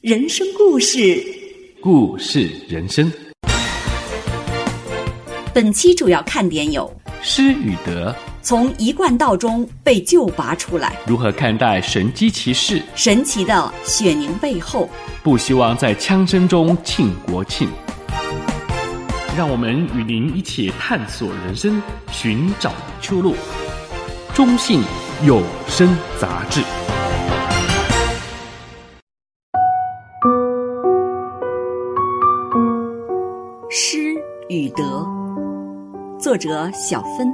[0.00, 1.22] 人生故事，
[1.82, 3.12] 故事人生。
[5.52, 14.88] 本期主要看点有：失与得，从一贯道中被救拔出来；如何看待神机骑士，神奇的雪凝背后，
[15.22, 17.68] 不希望在枪声中庆国庆。
[19.36, 22.72] 让我们与您一起探索人生，寻找
[23.02, 23.34] 出路。
[24.32, 24.80] 中信
[25.26, 26.62] 有声杂志。
[36.30, 37.28] 作者小芬。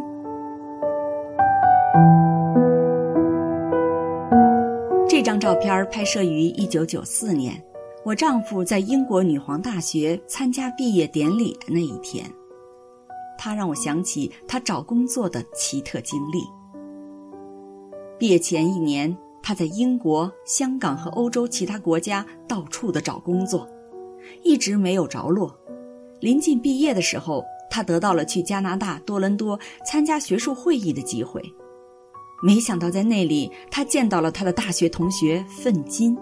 [5.06, 7.62] 这张照片拍摄于一九九四年，
[8.06, 12.24] 我丈夫在英国女皇大学参加毕业典礼的那一天。
[13.36, 16.38] 他让我想起他找工作的奇特经历。
[18.18, 23.68] 毕业前一年，他在英国、香港和欧洲其他国家到处的找工作，
[24.42, 25.54] 一直没有着落。
[26.20, 27.44] 临近毕业的时候，
[27.76, 31.42] 他得到了去加拿大多伦多参加学术会议的机会。
[32.42, 36.16] 没想到在那里，他见到了他的大学同学奋金，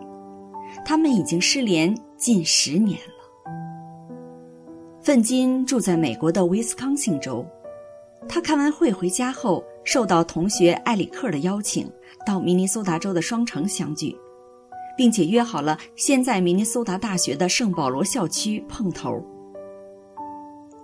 [0.84, 3.50] 他们已经失联近十年了。
[5.00, 7.46] 奋金住在美国的威斯康星州，
[8.28, 11.88] 他开完会回家后，受到同学埃里克的邀请，
[12.26, 14.16] 到明尼苏达州的双城相聚，
[14.96, 19.24] 并且约好了先在明尼苏达大学的圣保罗校区碰头。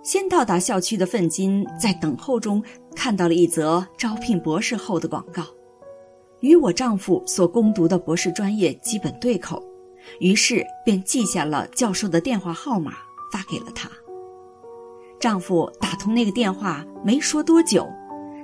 [0.03, 2.63] 先到达校区的奋金在等候中
[2.95, 5.43] 看到了一则招聘博士后的广告，
[6.39, 9.63] 与我丈夫所攻读的博士专业基本对口，
[10.19, 12.93] 于是便记下了教授的电话号码
[13.31, 13.89] 发给了他。
[15.19, 17.87] 丈夫打通那个电话没说多久，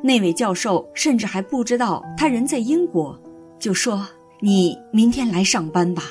[0.04, 3.20] 那位教授甚至还不知道他人在英国，
[3.58, 4.08] 就说
[4.42, 6.04] ：“你明天来上班吧。”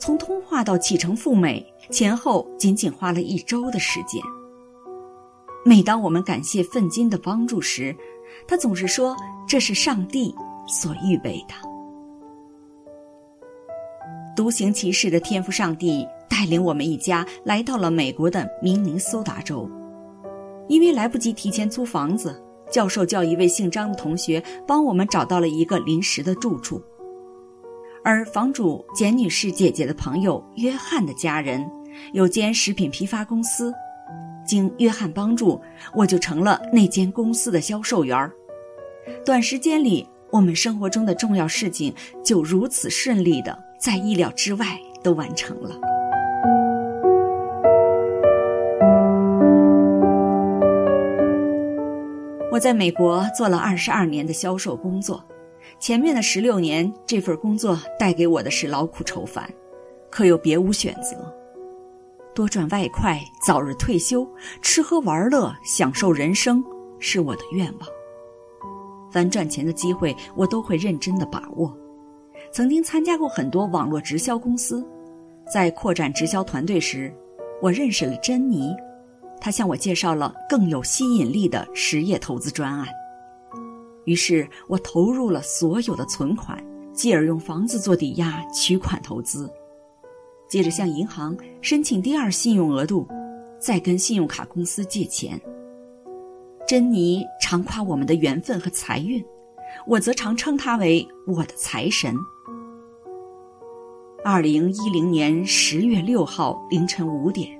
[0.00, 4.22] 从通话到启程赴美，前后仅仅花了一周的时间。
[5.64, 7.94] 每当我们感谢奋金的帮助时，
[8.46, 10.34] 他总是说这是上帝
[10.66, 11.54] 所预备的。
[14.36, 19.68] 独行其事的天赋上帝带领我们一家来到了美国的明尼苏达州。
[20.68, 22.40] 因为来不及提前租房子，
[22.70, 26.80] 教授叫一位姓张的同学帮我们找到了一个临时的住处。
[28.04, 31.68] 而房主简女士姐姐的朋友约翰的家人
[32.12, 33.72] 有间食品批发公司，
[34.46, 35.60] 经约翰帮助，
[35.94, 38.32] 我就成了那间公司的销售员儿。
[39.24, 41.94] 短时间里，我们生活中的重要事情
[42.24, 44.66] 就如此顺利的在意料之外
[45.02, 45.70] 都完成了。
[52.50, 55.24] 我在美国做了二十二年的销售工作。
[55.78, 59.48] 前面的十六年，这份工作带给我的是劳苦愁烦，
[60.10, 61.32] 可又别无选择。
[62.38, 64.24] 多赚外快，早日退休，
[64.62, 66.64] 吃喝玩乐，享受人生，
[67.00, 67.88] 是我的愿望。
[69.10, 71.76] 凡赚钱的机会，我都会认真的把握。
[72.52, 74.86] 曾经参加过很多网络直销公司，
[75.52, 77.12] 在扩展直销团队时，
[77.60, 78.72] 我认识了珍妮，
[79.40, 82.86] 她向我介绍了更有吸引力的实业投资专案。
[84.04, 86.56] 于是我投入了所有的存款，
[86.92, 89.50] 继而用房子做抵押取款投资，
[90.48, 93.06] 接着向银行申请第二信用额度，
[93.58, 95.40] 再跟信用卡公司借钱。
[96.66, 99.24] 珍妮常夸我们的缘分和财运，
[99.86, 102.14] 我则常称她为我的财神。
[104.24, 107.50] 二零一零年十月六号凌晨五点，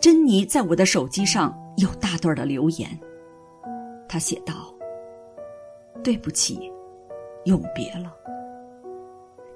[0.00, 2.88] 珍妮在我的手机上有大段的留言，
[4.08, 4.72] 她写道。
[6.02, 6.58] 对不起，
[7.44, 8.12] 永别了。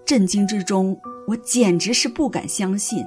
[0.06, 0.96] 震惊之中，
[1.26, 3.04] 我简直是不敢相信。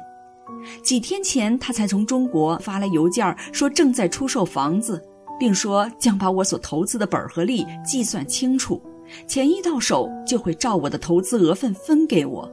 [0.83, 5.01] 几天前，他才从中国发来邮件，说正在出售房子，
[5.39, 8.81] 并说将把我所投资的本和利计算清楚，
[9.25, 12.51] 钱一到手就会照我的投资额分分给我，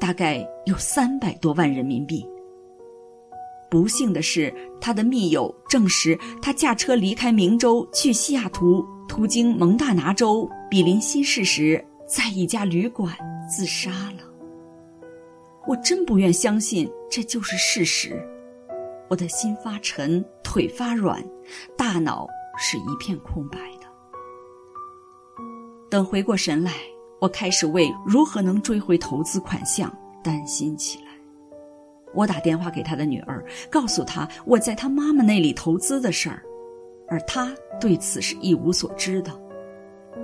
[0.00, 2.26] 大概有三百多万人民币。
[3.70, 8.84] 不幸的是，他的密友证实，他驾车离开明州去西雅图。
[9.06, 13.14] 途经蒙大拿州比林西市时，在一家旅馆
[13.48, 14.22] 自杀了。
[15.66, 18.22] 我真不愿相信这就是事实，
[19.08, 21.22] 我的心发沉，腿发软，
[21.76, 23.86] 大脑是一片空白的。
[25.90, 26.72] 等回过神来，
[27.20, 29.92] 我开始为如何能追回投资款项
[30.22, 31.06] 担心起来。
[32.14, 36.42] 我打电话给他的女儿，告诉她我在他妈妈那里投资的事儿。
[37.10, 39.32] 而他对此是一无所知的，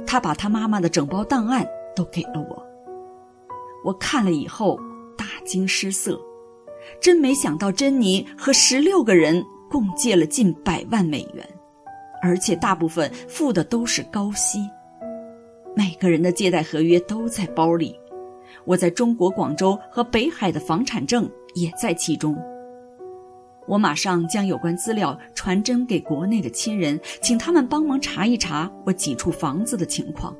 [0.07, 1.67] 他把他妈妈的整包档案
[1.97, 2.64] 都给了我。
[3.85, 4.81] 我看了以后
[5.17, 6.21] 大惊失色。
[7.01, 11.49] 真没想到，珍妮和十六个人共借了近百万美元，
[12.23, 14.59] 而且大部分付的都是高息。
[15.77, 17.99] 每个人的借贷合约都在包里，
[18.65, 22.37] 我在中国广州和北海的房产证也在其中。
[23.67, 30.37] 我马上将有关资料传真给国内的亲人，请他们帮忙查一查我几处房子的情况。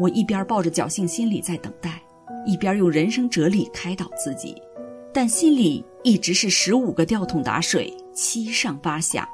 [0.00, 2.02] 我一边抱着侥幸心理在等待，
[2.46, 4.56] 一边用人生哲理开导自己，
[5.12, 9.28] 但心里一直是十五个吊桶打水，七上八下，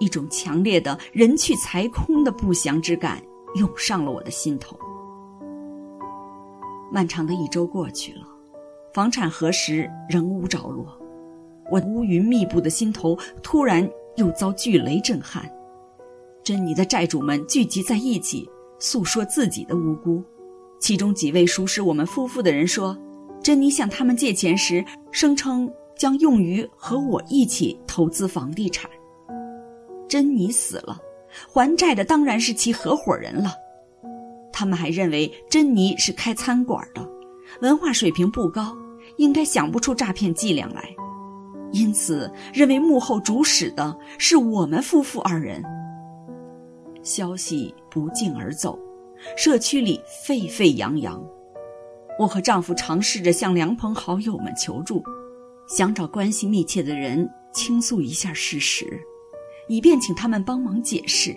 [0.00, 3.22] 一种强烈的人去财空的不祥之感
[3.56, 4.74] 涌上了我的心头。
[6.90, 8.26] 漫长的一周过去了，
[8.94, 10.98] 房产核实仍无着落。
[11.70, 13.86] 我乌云密布的心头突然
[14.16, 15.46] 又遭巨雷震撼，
[16.42, 18.48] 珍妮的债主们聚集在一起，
[18.82, 20.20] 诉说自己的无辜。
[20.80, 22.98] 其中几位熟识我们夫妇的人说，
[23.40, 28.90] 珍妮向他们借钱时，声称将用于和我一起投资房地产。
[30.08, 30.98] 珍妮死了，
[31.48, 33.54] 还债的当然是其合伙人了。
[34.52, 37.08] 他们还认为珍妮是开餐馆的，
[37.60, 38.76] 文化水平不高，
[39.16, 40.82] 应该想不出诈骗伎俩来。
[41.70, 45.62] 因此，认为幕后主使的是我们夫妇二人。
[47.02, 48.78] 消息不胫而走，
[49.36, 51.22] 社区里沸沸扬扬。
[52.18, 55.02] 我和丈夫尝试着向良朋好友们求助，
[55.68, 58.86] 想找关系密切的人倾诉一下事实，
[59.68, 61.36] 以便请他们帮忙解释，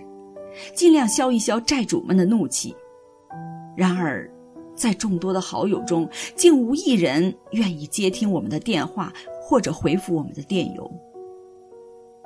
[0.74, 2.76] 尽量消一消债主们的怒气。
[3.76, 4.30] 然而，
[4.76, 9.12] 在众多的好友中，竟无一人愿意接听我们的电话。
[9.48, 10.92] 或者回复我们的电邮，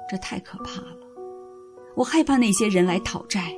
[0.10, 1.09] 这太可怕了。
[1.96, 3.54] 我害怕那些人来讨债。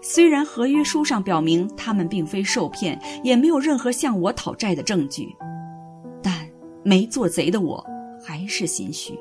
[0.00, 5.34] 虽然合约书上表明他们并非受骗，也没有任何向我讨债的证据，
[6.22, 6.48] 但
[6.82, 7.84] 没做贼的我
[8.24, 9.18] 还是心虚。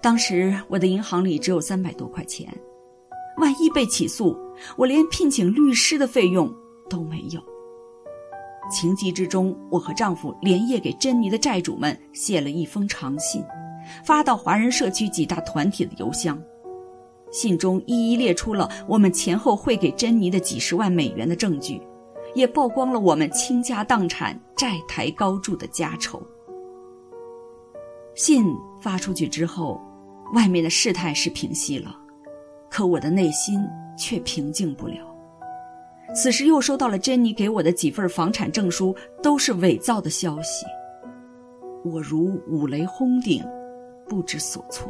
[0.00, 2.48] 当时我的银行里只有三百多块钱，
[3.38, 4.38] 万一被起诉，
[4.76, 6.48] 我连聘请律师的费用
[6.88, 7.42] 都没有。
[8.70, 13.44] 情急之中，我和丈夫连夜给珍妮的债主们写了一封长信，
[14.04, 16.40] 发到华人社区几大团体的邮箱。
[17.32, 21.80] 信中一一列出了我们前后汇给珍妮的几十万美元的证据，
[22.34, 26.22] 也曝光了我们倾家荡产、债台高筑的家丑。
[28.14, 28.46] 信
[28.80, 29.80] 发出去之后，
[30.34, 31.94] 外面的事态是平息了，
[32.70, 33.60] 可我的内心
[33.98, 34.96] 却平静不了。
[36.14, 40.64] 此时又收到了珍妮给我的几份房产证书，都是伪造的消息。
[41.84, 43.44] 我如五雷轰顶，
[44.08, 44.88] 不知所措。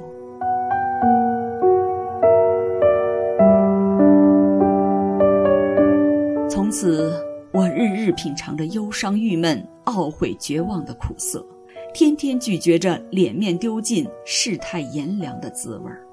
[6.48, 7.12] 从此，
[7.52, 11.46] 我日日品尝着忧伤、郁闷、懊悔、绝望的苦涩，
[11.94, 16.06] 天天咀嚼着脸面丢尽、世态炎凉的滋味儿。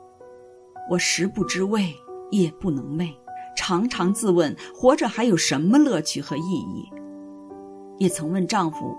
[0.89, 1.93] 我食不知味，
[2.31, 3.11] 夜不能寐。
[3.55, 6.89] 常常自问，活着还有什么乐趣和意义？
[7.99, 8.97] 也曾问丈夫，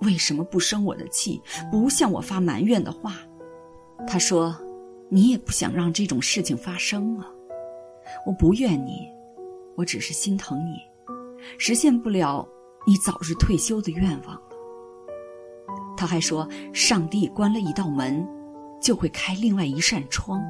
[0.00, 1.40] 为什么不生我的气，
[1.70, 3.14] 不向我发埋怨的话？
[4.06, 4.56] 他说
[5.08, 7.26] ：“你也不想让这种事情发生啊。”
[8.26, 9.08] 我不怨你，
[9.76, 10.78] 我只是心疼你，
[11.58, 12.46] 实现不了
[12.86, 14.42] 你早日退休的愿望了。
[15.96, 18.26] 他还说：“上帝关了一道门，
[18.80, 20.42] 就会开另外一扇窗，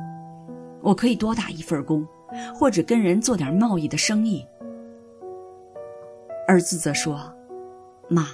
[0.80, 2.06] 我可以多打一份工。”
[2.58, 4.42] 或者跟人做点贸易的生意。
[6.48, 7.30] 儿子则说
[8.08, 8.28] ：“妈，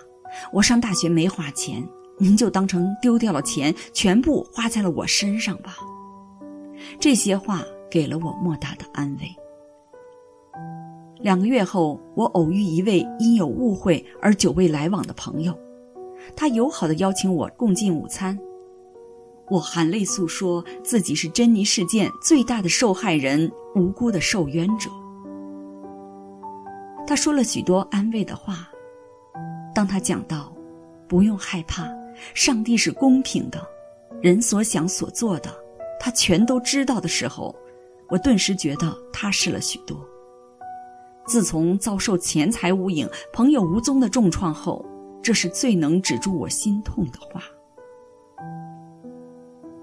[0.52, 1.84] 我上大学没花钱，
[2.18, 5.76] 您就当成丢掉了钱，全部花在了我身上吧。”
[7.00, 9.28] 这些话给了我莫大的安慰。
[11.20, 15.56] 两个月后，我偶遇一位因有误会而久未来往的朋友，
[16.36, 18.38] 他友好地邀请我共进午餐。
[19.50, 24.90] 我含泪诉说自己是珍妮事件最大的受害人，无辜的受冤者。
[27.06, 28.68] 他说了许多安慰的话。
[29.74, 30.52] 当他讲到
[31.08, 31.88] “不用害怕，
[32.34, 33.60] 上帝是公平的，
[34.20, 35.50] 人所想所做的，
[36.00, 37.54] 他全都知道”的时候，
[38.08, 39.96] 我顿时觉得踏实了许多。
[41.26, 44.84] 自从遭受钱财无影、朋友无踪的重创后，
[45.22, 47.42] 这是最能止住我心痛的话。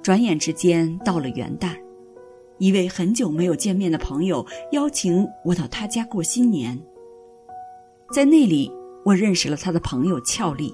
[0.01, 1.75] 转眼之间到了元旦，
[2.57, 6.79] 一位很久没有见面的朋友邀请我到他家过新年。
[8.11, 8.71] 在那里，
[9.03, 10.73] 我认识了他的朋友俏丽。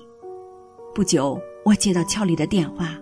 [0.94, 2.98] 不久，我接到俏丽的电话，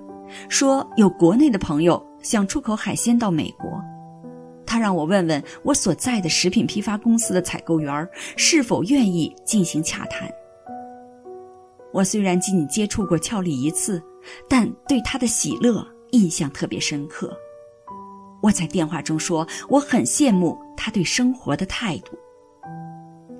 [0.50, 3.82] 说有国内的朋友想出口海鲜到美国，
[4.66, 10.30] 他让我问问我所在的食品批发公司的采购员是否愿意进行洽谈。
[11.92, 14.02] 我虽然仅仅接触过俏丽一次，
[14.48, 17.36] 但对她的喜乐印象特别深刻。
[18.42, 22.12] 我在电话中说，我很羡慕她对生活的态度。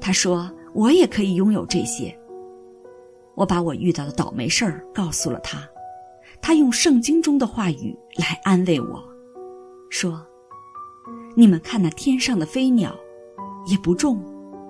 [0.02, 2.19] 她说，我也可以拥有这些。
[3.40, 5.66] 我把我遇到的倒霉事儿告诉了他，
[6.42, 9.02] 他用圣经中的话语来安慰我，
[9.90, 10.22] 说
[11.38, 12.94] ：“你们看那天上的飞鸟，
[13.66, 14.22] 也不种，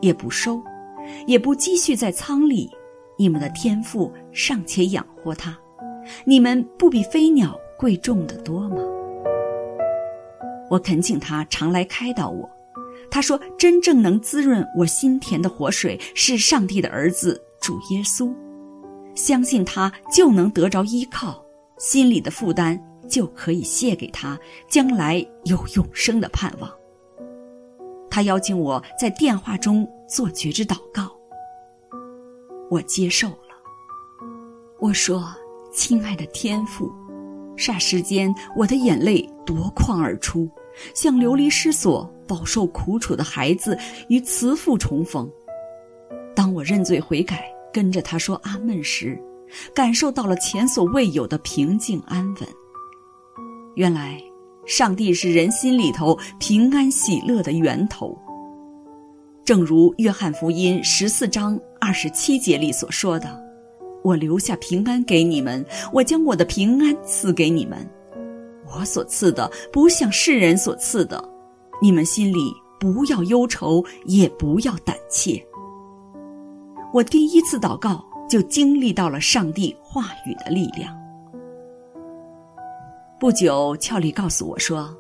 [0.01, 0.61] 也不收，
[1.25, 2.69] 也不积蓄在仓里。”
[3.17, 5.57] 你们的天父尚且养活他，
[6.23, 8.77] 你们不比飞鸟贵重得多吗？
[10.69, 12.47] 我恳请他常来开导我。
[13.09, 18.31] 他说：“真正能滋润我心田的活水是上帝的儿子主耶稣，
[19.19, 21.43] 相信他就能得着依靠，
[21.77, 26.71] 心里的负担就可以卸给他，将来有永生的盼望。”
[28.09, 31.11] 他邀请我在电话中做觉知祷告。
[32.69, 33.35] 我接受了。
[34.79, 35.27] 我说
[35.73, 36.89] ：“亲爱的天父，
[37.57, 40.49] 霎时间我的眼泪夺眶而出，
[40.95, 45.29] 像流离失所、饱受苦楚的孩子与慈父重逢。
[46.33, 49.19] 当我认罪悔改，跟着他说阿门时，
[49.73, 52.47] 感受到了前所未有的平静安稳。
[53.75, 54.21] 原来，
[54.65, 58.17] 上帝是人心里头平安喜乐的源头。”
[59.45, 63.41] 正如约翰福音十四章二十七节里所说的
[64.03, 67.89] ：“我留下平安给你们，我将我的平安赐给你们。
[68.71, 71.23] 我所赐的不像世人所赐的，
[71.81, 75.43] 你们心里不要忧愁，也不要胆怯。”
[76.91, 80.97] 我第一次祷告就经历到了上帝话语的力量。
[83.19, 84.95] 不久，俏丽告诉我说，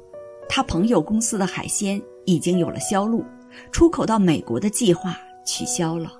[0.47, 3.23] 她朋友公司的海鲜已经有了销路。
[3.71, 6.11] 出口到美国的计划取消了，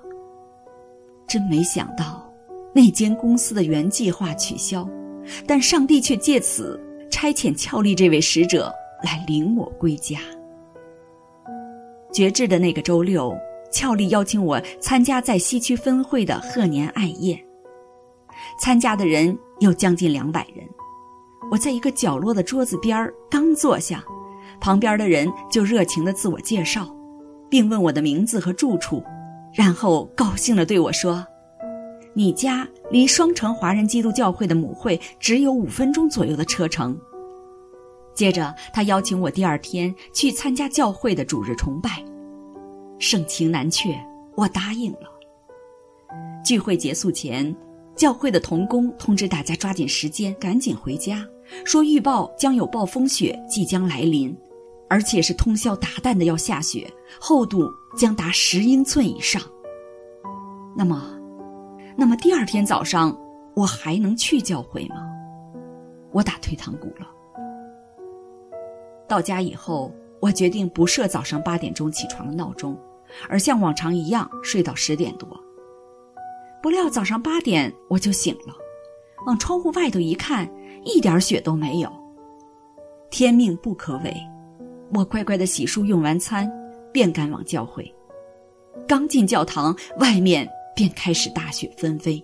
[1.28, 2.28] 真没想到，
[2.74, 4.88] 那间公司的原计划取消，
[5.46, 8.72] 但上帝却借此差遣俏丽这位使者
[9.04, 10.18] 来领我归家。
[12.12, 13.32] 绝志的那个周六，
[13.70, 17.38] 俏丽邀请我参加在西区分会的贺年爱宴，
[18.60, 20.66] 参加的人有将近两百人。
[21.50, 24.04] 我在一个角落的桌子边刚坐下，
[24.60, 26.88] 旁边的人就热情地自我介绍。
[27.48, 29.02] 并问我的名字和住处，
[29.52, 31.26] 然后高兴地对我说
[32.14, 36.96] ：“你家离双城华人基督教会的母会只有五分钟左右的车程。”
[38.14, 42.04] 接着，他邀请我第二天去参加教会的主日崇拜。
[43.00, 43.98] 盛情难却，
[44.36, 45.10] 我答应了。
[46.44, 47.54] 聚会结束前，
[47.96, 51.26] 教会的童工通知大家抓紧时间，赶紧回家，
[51.64, 54.36] 说预报将有暴风雪即将来临。
[54.92, 59.40] 而且是通宵达旦的要下雪，厚度将达十英寸以上。
[60.76, 61.16] 那么，
[61.96, 63.16] 那么第二天早上
[63.54, 64.96] 我还能去教会吗？
[66.10, 67.08] 我打退堂鼓了。
[69.06, 72.76] 到家以后，我决定不设早上八点钟起床的闹钟，
[73.28, 75.28] 而像往常一样睡到十点多。
[76.62, 78.54] 不料早上八点我就醒了，
[79.26, 80.50] 往窗户外头一看，
[80.84, 81.90] 一点雪都没有。
[83.10, 84.14] 天命不可违。
[84.92, 86.50] 我乖乖的洗漱，用完餐，
[86.92, 87.92] 便赶往教会。
[88.86, 92.22] 刚进教堂，外面便开始大雪纷飞。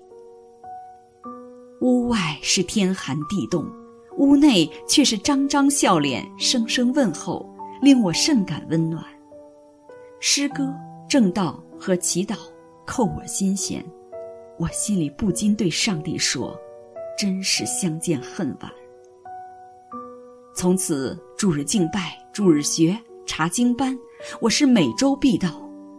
[1.81, 3.65] 屋外是天寒地冻，
[4.19, 7.49] 屋内却是张张笑脸，声声问候，
[7.83, 9.05] 令我甚感温暖。
[10.29, 10.75] 诗歌、
[11.09, 12.35] 正道和祈祷
[12.85, 13.83] 扣我心弦，
[14.59, 16.59] 我心里不禁对上帝说
[17.17, 18.69] ：“真是相见恨晚。”
[20.53, 23.97] 从此，主日敬拜、主日学、查经班，
[24.41, 25.49] 我是每周必到。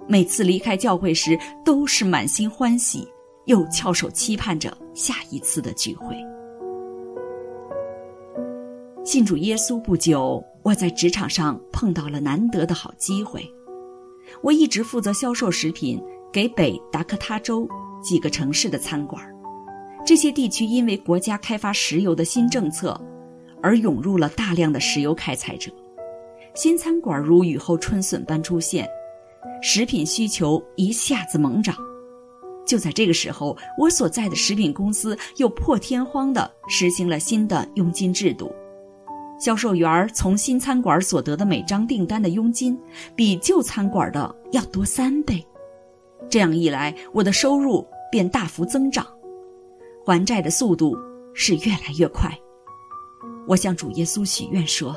[0.10, 3.08] 每次离开教会时，都是满心欢喜，
[3.46, 6.18] 又翘首期盼着下一次的聚会。
[9.06, 13.42] 信主耶稣不久，我在职场上碰到了难得的好机会。
[14.42, 17.68] 我一直负责销售食品给北达科他州
[18.02, 19.24] 几个城市的餐馆，
[20.06, 23.00] 这些地区因为国家开发石油的新政策。
[23.60, 25.72] 而涌入了大量的石油开采者，
[26.54, 28.88] 新餐馆如雨后春笋般出现，
[29.64, 31.76] 食品需求一下子猛涨。
[32.68, 38.54] 就在这个时候，我所在的食品公司又破天荒地实行了新的佣金制度，
[39.40, 42.78] 销售员从新餐馆所得的每张订单的佣金
[43.16, 45.46] 比旧餐馆的要多三倍。
[46.30, 49.06] 这样一来，我的收入便大幅增长，
[50.06, 50.98] 还债的速度
[51.34, 52.36] 是越来越快。
[53.48, 54.96] 我向主耶稣许愿说：“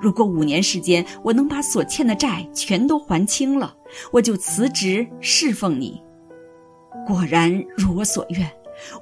[0.00, 3.74] 如果五年时间我能把所欠的债全都还清了，
[4.12, 6.00] 我就辞职侍奉你。”
[7.06, 8.48] 果然如我所愿，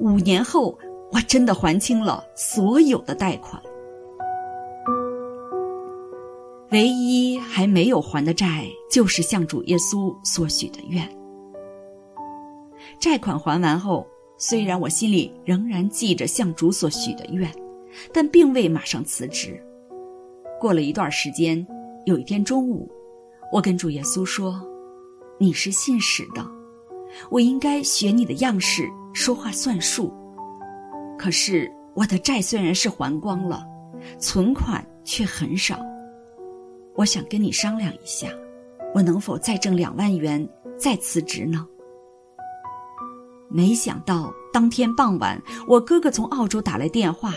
[0.01, 0.79] 五年后
[1.11, 3.61] 我真的还清了所有的贷款。
[6.73, 11.07] 唯一还没有还的债，就是向主耶稣所许的愿。
[12.99, 14.07] 债款还完后，
[14.39, 17.53] 虽然我心里仍然记着向主所许的愿，
[18.11, 19.63] 但并未马上辞职。
[20.59, 21.65] 过了一段时间，
[22.07, 22.91] 有一天中午，
[23.53, 24.59] 我跟主耶稣说
[25.39, 26.43] ：“你是信使的，
[27.31, 30.11] 我应该学你的样式，说话算数。
[31.19, 33.63] 可是我的债虽然是还光了，
[34.19, 35.79] 存款却很少。”
[36.95, 38.29] 我想跟你商量一下，
[38.95, 40.47] 我能否再挣两万元
[40.79, 41.67] 再辞职呢？
[43.49, 47.33] 没想到当天傍晚，我哥哥从澳洲打来电话，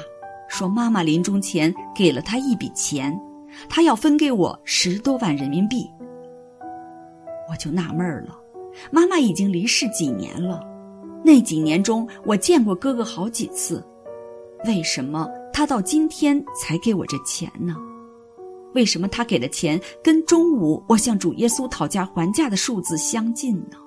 [0.49, 3.17] 说妈妈临终前给了他一笔钱，
[3.69, 5.85] 他要分给我十多万人民币。
[7.49, 8.37] 我就纳闷了，
[8.91, 10.61] 妈妈已经离世几年了，
[11.23, 13.85] 那几年中我见过哥哥好几次，
[14.65, 17.75] 为什么他到今天才给我这钱呢？
[18.75, 23.77] 为什么他给的钱跟中午我向主耶稣讨价还价的数字相近呢？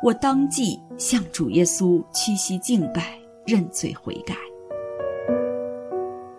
[0.00, 4.36] 我当即向主耶稣屈膝敬拜，认罪悔改。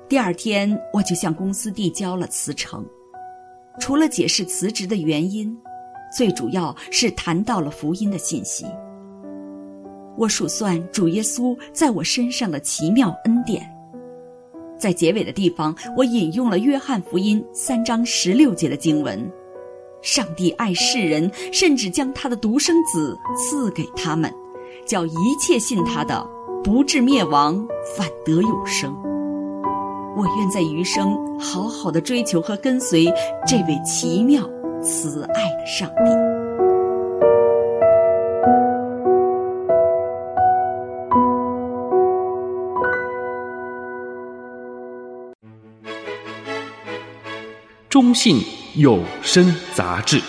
[0.07, 2.85] 第二天，我就向公司递交了辞呈。
[3.81, 5.55] 除了解释辞职的原因，
[6.15, 8.65] 最主要是谈到了福音的信息。
[10.17, 13.69] 我数算主耶稣在我身上的奇妙恩典。
[14.79, 19.29] 在结尾的地方，我引用了《约翰福音》三章十六节的经文
[20.01, 24.33] ：“上帝爱世人，甚至将他的独生子赐给他们，
[24.87, 26.25] 叫一切信他的
[26.63, 27.67] 不至灭亡，
[27.97, 28.95] 反得永生。”
[30.17, 33.05] 我愿在余生好好的追求和跟随
[33.45, 34.41] 这位奇妙
[34.81, 36.28] 慈爱的上帝。
[47.89, 48.39] 中信
[48.75, 50.21] 有声杂志。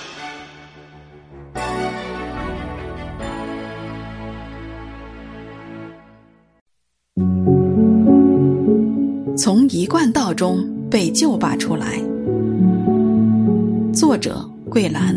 [9.36, 12.00] 从一贯道中被救拔出来。
[13.92, 15.14] 作者：桂兰。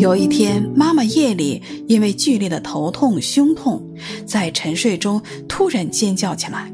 [0.00, 3.80] 有一天，妈妈夜里因为剧烈的头痛、胸痛，
[4.26, 6.72] 在沉睡中突然尖叫起来。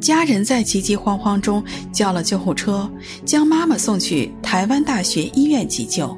[0.00, 2.90] 家人在急急慌慌中叫了救护车，
[3.24, 6.16] 将妈妈送去台湾大学医院急救。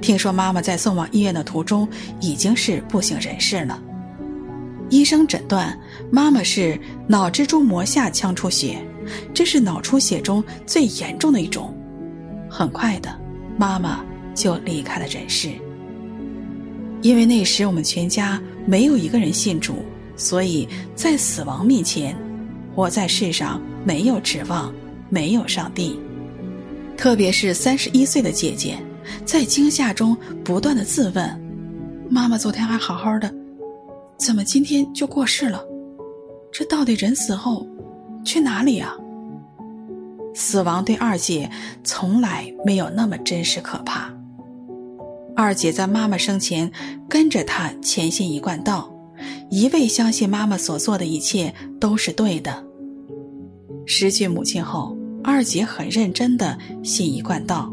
[0.00, 1.88] 听说妈妈在送往医院的途中
[2.20, 3.80] 已经是不省人事了。
[4.88, 5.78] 医生诊断
[6.10, 8.78] 妈妈是脑蜘蛛膜下腔出血，
[9.32, 11.72] 这是脑出血中最严重的一种。
[12.50, 13.16] 很快的，
[13.56, 15.50] 妈妈就离开了人世。
[17.02, 19.84] 因为那时我们全家没有一个人信主，
[20.16, 22.16] 所以在死亡面前。
[22.74, 24.72] 活在世上没有指望，
[25.08, 25.98] 没有上帝。
[26.96, 28.78] 特别是三十一岁的姐姐，
[29.24, 31.40] 在惊吓中不断的自问
[32.08, 33.32] ：“妈妈昨天还好好的，
[34.16, 35.64] 怎么今天就过世了？
[36.52, 37.66] 这到底人死后
[38.24, 38.94] 去哪里啊？”
[40.34, 41.50] 死亡对二姐
[41.82, 44.12] 从来没有那么真实可怕。
[45.34, 46.70] 二姐在妈妈生前
[47.08, 48.91] 跟着她前行一贯道。
[49.52, 52.64] 一味相信妈妈所做的一切都是对的。
[53.84, 57.70] 失去母亲后，二姐很认真的信一贯道，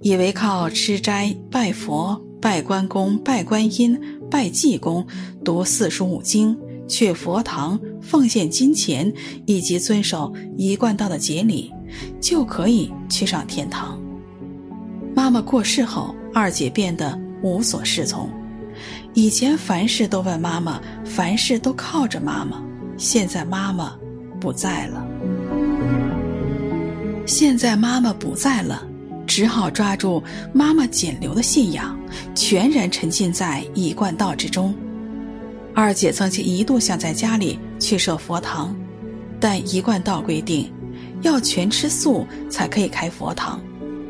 [0.00, 5.06] 以为靠吃斋、拜佛、拜关公、拜观音、拜济公、
[5.44, 6.56] 读四书五经、
[6.88, 9.12] 去佛堂、奉献金钱
[9.44, 11.70] 以及遵守一贯道的节礼，
[12.18, 14.00] 就可以去上天堂。
[15.14, 18.26] 妈妈过世后，二姐变得无所适从。
[19.14, 22.60] 以前凡事都问妈妈，凡事都靠着妈妈。
[22.96, 23.96] 现在妈妈
[24.40, 25.06] 不在了，
[27.24, 28.84] 现在妈妈不在了，
[29.24, 30.20] 只好抓住
[30.52, 31.96] 妈妈仅留的信仰，
[32.34, 34.74] 全然沉浸在一贯道之中。
[35.72, 38.74] 二姐曾经一度想在家里去设佛堂，
[39.38, 40.72] 但一贯道规定，
[41.22, 43.60] 要全吃素才可以开佛堂。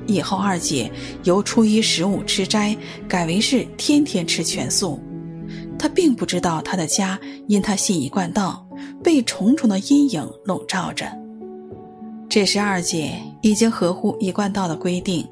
[0.06, 0.90] 以后，二姐
[1.22, 2.76] 由初一十五吃斋
[3.08, 5.00] 改为是天天吃全素。
[5.78, 8.66] 她并不知道，她的家因她信一贯道，
[9.02, 11.06] 被重重的阴影笼罩着。
[12.28, 13.12] 这时，二姐
[13.42, 15.26] 已经合乎一贯道的规定，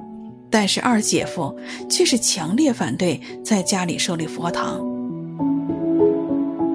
[0.50, 1.56] 但是二姐夫
[1.88, 4.80] 却是强烈反对在家里设立佛堂。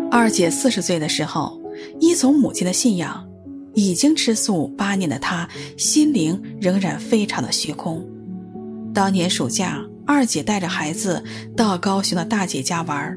[0.09, 1.61] 二姐四十岁的时候，
[1.99, 3.26] 依从母亲的信仰。
[3.77, 8.03] 已经吃素八年的他，心灵仍然非常的虚空。
[8.91, 11.23] 当年暑假，二姐带着孩子
[11.55, 13.15] 到高雄的大姐家玩。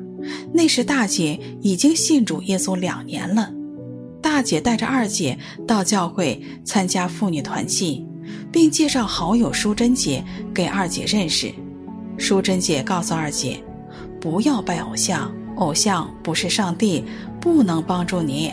[0.52, 3.50] 那时大姐已经信主耶稣两年了。
[4.20, 8.06] 大姐带着二姐到教会参加妇女团契，
[8.52, 11.50] 并介绍好友淑珍姐给二姐认识。
[12.18, 13.58] 淑珍姐告诉二姐，
[14.20, 17.02] 不要拜偶像，偶像不是上帝，
[17.40, 18.52] 不能帮助你。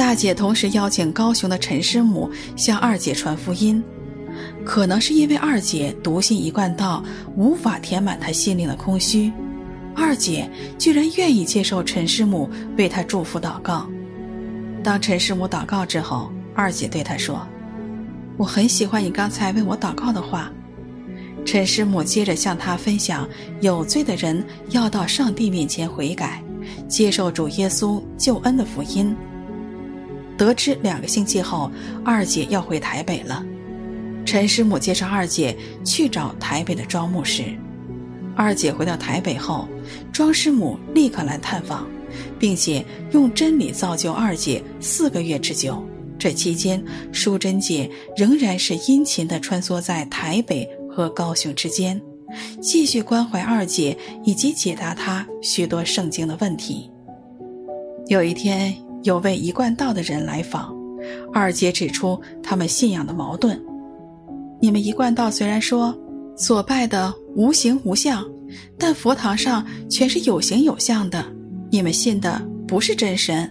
[0.00, 3.84] 大姐同时邀请高雄的陈师母向二姐传福音。
[4.64, 7.04] 可能是因为二姐笃信一贯道，
[7.36, 9.30] 无法填满她心灵的空虚，
[9.94, 13.86] 二姐居然愿意接受陈师母为她祝福祷告。
[14.82, 17.46] 当陈师母祷告之后，二姐对她说
[18.38, 20.50] ：“我很喜欢你刚才为我祷告的话。”
[21.44, 23.28] 陈师母接着向她分享
[23.60, 26.42] 有罪的人要到上帝面前悔改，
[26.88, 29.14] 接受主耶稣救恩的福音。
[30.40, 31.70] 得知两个星期后，
[32.02, 33.44] 二姐要回台北了。
[34.24, 37.44] 陈师母介绍二姐去找台北的庄牧师。
[38.34, 39.68] 二姐回到台北后，
[40.10, 41.86] 庄师母立刻来探访，
[42.38, 45.84] 并且用真理造就二姐四个月之久。
[46.18, 52.00] 这期间，淑珍姐仍然是殷勤地穿梭在台北和高雄之间，
[52.62, 56.90] 继续关怀二姐以及解答她许多圣经的问题。
[58.06, 60.74] 有一天，有位一贯道的人来访，
[61.32, 63.60] 二姐指出他们信仰的矛盾。
[64.60, 65.96] 你们一贯道虽然说
[66.36, 68.24] 所拜的无形无相，
[68.78, 71.24] 但佛堂上全是有形有相的。
[71.70, 73.48] 你们信的不是真神，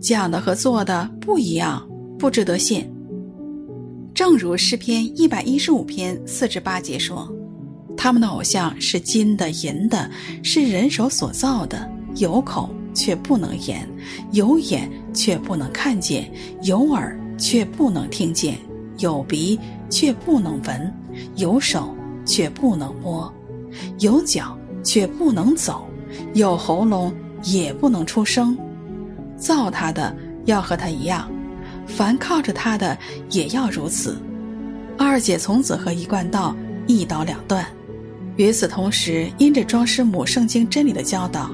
[0.00, 1.86] 讲的和做的不一样，
[2.18, 2.90] 不值得信。
[4.12, 7.32] 正如诗篇一百一十五篇四至八节说
[7.96, 10.10] ：“他们的偶像是金的、银的，
[10.42, 13.88] 是人手所造的，有口却不能言，
[14.32, 16.30] 有眼却不能看见，
[16.62, 18.58] 有耳却不能听见，
[18.98, 19.58] 有鼻。”
[19.92, 20.94] 却不能闻，
[21.34, 21.92] 有手
[22.24, 23.28] 却不能摸，
[23.98, 25.84] 有脚却不能走，
[26.32, 28.56] 有喉咙也不能出声。
[29.36, 31.28] 造他的要和他一样，
[31.88, 32.96] 凡靠着他的
[33.30, 34.16] 也要如此。
[34.96, 36.54] 二姐从此和一贯道
[36.86, 37.66] 一刀两断。
[38.36, 41.50] 与此同时，因着庄师母圣经真理的教导，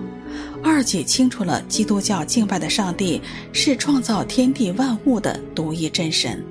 [0.63, 3.21] 二姐清楚了基督教敬拜的上帝
[3.53, 6.45] 是创造天地万物的独一真神，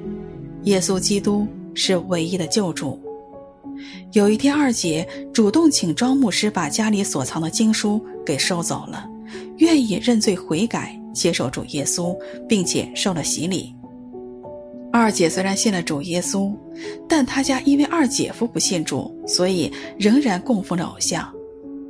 [0.64, 1.48] 耶稣基督。
[1.78, 2.98] 是唯一的救主。
[4.14, 9.06] 有一天，二姐主动请庄牧师把家里所藏的经书给收走了，
[9.58, 13.76] 愿意认罪悔改，接受主耶稣，并且受了洗礼。
[14.90, 16.56] 二姐虽然信了主耶稣，
[17.10, 21.30] 但她家因为二姐夫不信主，所以仍然供奉着偶像。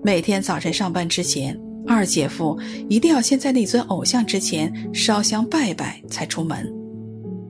[0.04, 1.56] 每天早晨上班之前，
[1.88, 2.58] 二姐夫
[2.90, 6.74] 一定要先在那尊偶像之前烧香拜拜才出门，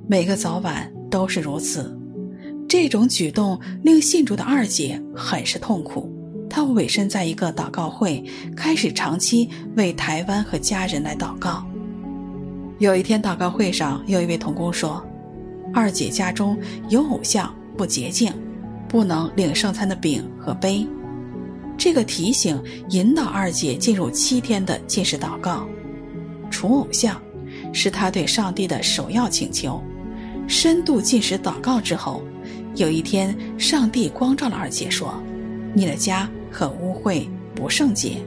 [0.08, 1.98] 每个早晚都是如此。
[2.68, 6.10] 这种举动令信主的二姐很是痛苦，
[6.50, 8.24] 她委身在一个祷告会，
[8.56, 11.66] 开始长期为台湾和家人来祷告。
[12.80, 15.02] 有一天祷告会上，有一位童工说
[15.74, 16.58] ：“二姐家中
[16.90, 18.34] 有偶像，不洁净，
[18.90, 20.86] 不能领圣餐的饼和杯。”
[21.78, 25.68] 这个提醒引导二姐进入七天的禁食祷告，
[26.50, 27.22] 除偶像
[27.74, 29.84] 是她对上帝的首要请求。
[30.48, 32.24] 深度禁食祷告之后。
[32.76, 35.24] 有一天，上帝光照了二姐，说
[35.74, 38.18] ：“你的家很污秽，不圣洁。”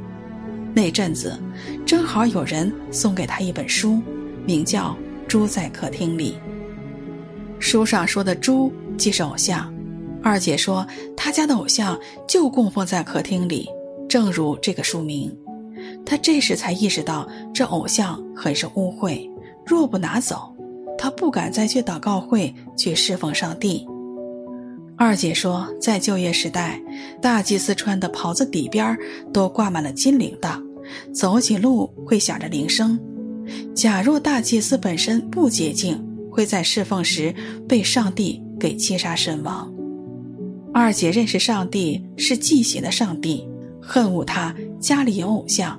[0.73, 1.39] 那阵子，
[1.85, 4.01] 正好有人送给她一本书，
[4.47, 6.39] 名叫《猪在客厅里》。
[7.61, 9.71] 书上说的猪即是偶像。
[10.23, 13.69] 二姐说，她家的偶像就供奉在客厅里，
[14.09, 15.35] 正如这个书名。
[16.05, 19.31] 她这时才意识到，这偶像很是污秽，
[19.65, 20.55] 若不拿走，
[20.99, 23.87] 她不敢再去祷告会去侍奉上帝。
[24.97, 26.83] 二姐说，在旧约时代，
[27.23, 28.99] 大祭司穿的袍子底边
[29.33, 30.61] 都挂满了金铃铛，
[31.15, 32.99] 走起路会响着铃声。
[33.75, 37.33] 假若大祭司本身不洁净，会在侍奉时
[37.69, 39.73] 被上帝给击杀身亡。
[40.79, 43.45] 二姐认识上帝是忌邪的上帝，
[43.83, 45.77] 恨恶他家里有偶像，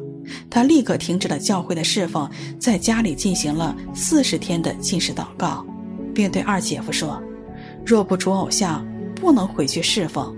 [0.49, 5.65] 她立刻停止了教会的侍奉，在家里进行了四十天的禁食祷告，
[6.13, 7.21] 并对二姐夫说
[7.85, 8.85] ：“若不除偶像。”
[9.19, 10.33] 不能回去侍奉。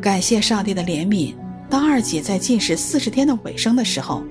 [0.00, 1.32] 感谢上帝的怜悯，
[1.68, 4.24] 当二姐在禁食四十天的尾声的时候，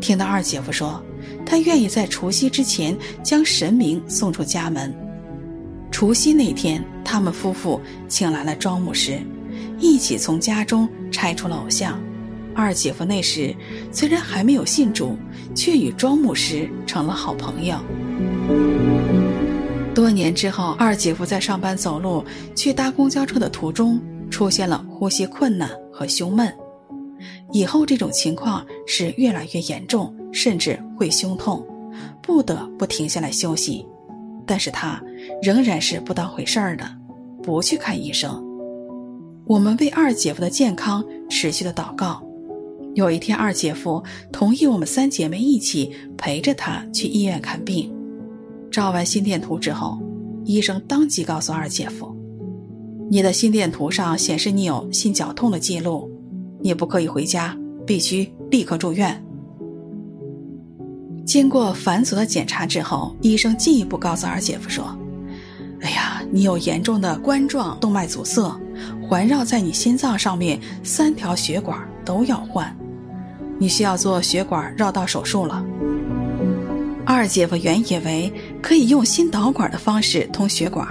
[0.00, 1.00] 听到二姐夫说，
[1.46, 4.92] 他愿意在除夕之前将神明送出家门。
[5.90, 9.20] 除夕那天，他们夫妇请来了庄牧师，
[9.78, 12.00] 一起从家中拆除了偶像。
[12.54, 13.54] 二姐夫那时
[13.92, 15.16] 虽然还没有信主，
[15.54, 17.76] 却与庄牧师成了好朋友。
[19.94, 22.24] 多年之后，二姐夫在上班走路
[22.54, 24.00] 去搭公交车的途中，
[24.30, 26.52] 出现了呼吸困难和胸闷。
[27.52, 31.64] 以后这种情况是越来越严重，甚至会胸痛，
[32.22, 33.86] 不得不停下来休息。
[34.46, 35.00] 但是他
[35.42, 36.84] 仍然是不当回事儿的，
[37.42, 38.42] 不去看医生。
[39.46, 42.22] 我们为二姐夫的健康持续的祷告。
[42.94, 47.92] 有一天，二姐夫同意我们三姐妹一起陪着他去医院看病。
[48.70, 49.98] 照完心电图之后，
[50.44, 52.14] 医生当即告诉二姐夫
[53.10, 56.10] ：“你的心电图上显示你有心绞痛的记录，
[56.60, 59.24] 你不可以回家，必须立刻住院。”
[61.24, 64.96] 经过繁琐的检查之后，医生进一步告诉二姐夫说
[65.82, 68.54] ：“哎呀，你有严重的冠状动脉阻塞，
[69.02, 72.74] 环绕在你心脏上面三条血管都要换，
[73.58, 75.64] 你需要做血管绕道手术了。”
[77.06, 80.86] 二姐夫原以为可以用心导管的方式通血管，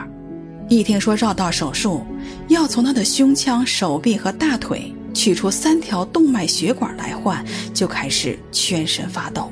[0.68, 2.04] 一听说绕道手术
[2.50, 9.52] 要从他的胸腔、手臂和大腿取出三条动脉血管来换，就开始全身发抖。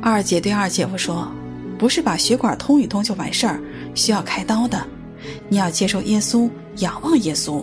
[0.00, 1.30] 二姐对二姐夫说
[1.78, 3.60] ：“不是把血管通一通就完事儿，
[3.94, 4.86] 需要开刀的。
[5.48, 7.62] 你要接受耶稣，仰望耶稣。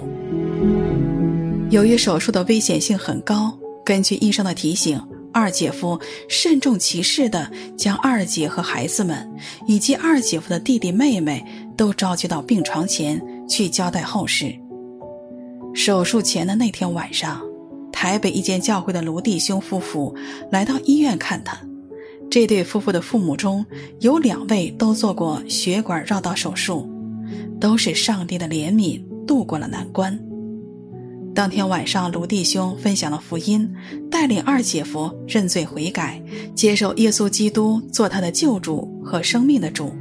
[1.69, 5.01] 由于手术的危险性很高，根据医生的提醒。”
[5.33, 9.31] 二姐夫慎重其事地将二姐和孩子们，
[9.65, 11.41] 以及二姐夫的弟弟妹妹
[11.77, 13.17] 都召集到病床前
[13.47, 14.53] 去交代后事。
[15.73, 17.41] 手术前的那天晚上，
[17.93, 20.13] 台北一间教会的卢弟兄夫妇
[20.51, 21.57] 来到医院看他。
[22.31, 23.63] 这对夫妇的父母中
[23.99, 26.89] 有两位都做过血管绕道手术，
[27.59, 30.17] 都是上帝的怜悯度过了难关。
[31.35, 33.69] 当天晚上，卢弟兄分享了福音，
[34.09, 36.23] 带领二姐夫认罪悔改，
[36.55, 39.93] 接受耶稣基督做他的救主和生命的主。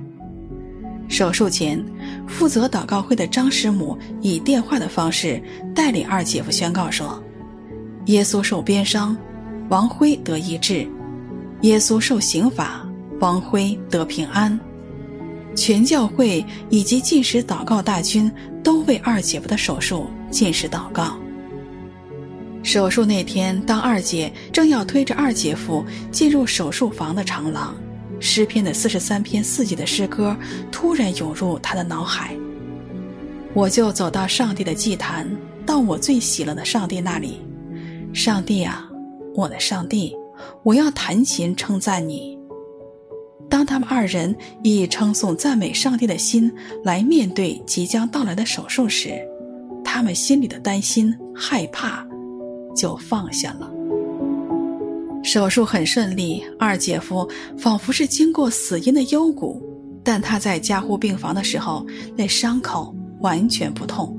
[1.09, 1.85] 手术前，
[2.29, 5.43] 负责祷告会的张师母以电话的方式
[5.75, 7.21] 带领二姐夫宣告说
[8.07, 9.17] ：“耶稣受鞭伤，
[9.69, 10.87] 王辉得医治；
[11.63, 12.87] 耶稣受刑罚，
[13.21, 14.59] 王辉得平安。”
[15.57, 18.31] 全教会以及禁食祷告大军
[18.63, 21.19] 都为二姐夫的手术进食祷告。
[22.63, 27.75] 手术那天，当二姐正要推着二姐夫进入手术房的长廊，
[28.21, 30.37] 诗篇的四十三篇四节的诗歌
[30.71, 32.35] 突然涌入他的脑海。
[33.53, 35.29] 我就走到上帝的祭坛，
[35.67, 37.41] 到我最喜乐的上帝那里。
[38.13, 38.89] 上帝啊，
[39.35, 40.15] 我的上帝，
[40.63, 42.39] 我要弹琴称赞你。
[43.49, 46.53] 当他们二人以称颂赞美上帝的心
[46.85, 49.21] 来面对即将到来的手术时，
[49.85, 52.07] 他们心里的担心、害怕
[52.77, 53.69] 就放下了。
[55.23, 59.61] 手术很顺利，二姐夫仿佛是经过死荫的幽谷，
[60.03, 61.85] 但他在加护病房的时候，
[62.17, 64.17] 那伤口完全不痛，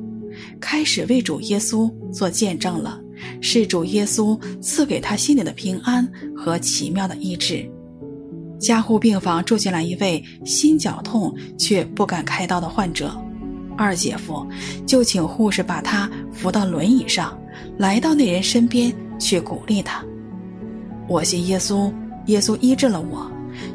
[0.60, 3.02] 开始为主耶稣做见证了，
[3.42, 7.70] 是主耶稣赐给他心里的平安和奇妙的医治。
[8.60, 13.12] 加护病房住进来一位心绞痛却不敢开刀的患者，
[13.76, 14.46] 二姐夫
[14.86, 17.36] 就请护士把他扶到轮椅上，
[17.78, 20.06] 来到那人身边去鼓励他。
[21.08, 21.92] 我信耶稣，
[22.28, 23.30] 耶稣医治了我，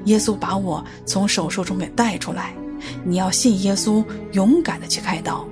[0.04, 2.54] 耶稣把我从手术中给带出来。
[3.04, 5.44] 你要信耶稣，勇敢的去开刀。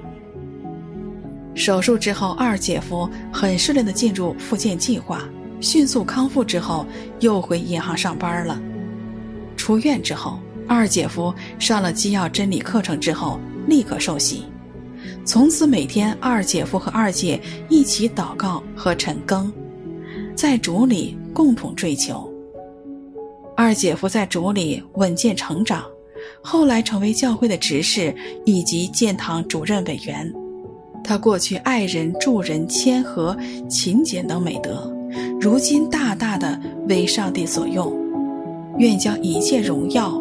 [1.55, 5.23] 手术之后，二姐夫很顺利的进入复健计划，
[5.61, 6.85] 迅速康复之后，
[7.21, 8.61] 又回银行上班了。
[9.57, 13.39] 出院之后，二姐夫上了基要真理课程之后，
[13.69, 14.45] 立刻受洗。
[15.25, 19.53] 从此每天，二姐夫和二姐一起祷告和晨更，
[20.35, 22.31] 在主里共同追求。
[23.57, 25.85] 二姐夫在主里稳健成长，
[26.43, 28.15] 后来成为教会的执事
[28.45, 30.35] 以及建堂主任委员。
[31.05, 33.37] 他过去爱人、助人、谦和、
[33.69, 34.91] 勤俭等美德，
[35.39, 38.03] 如今大大的为上帝所用。
[38.79, 40.21] 愿将一切荣耀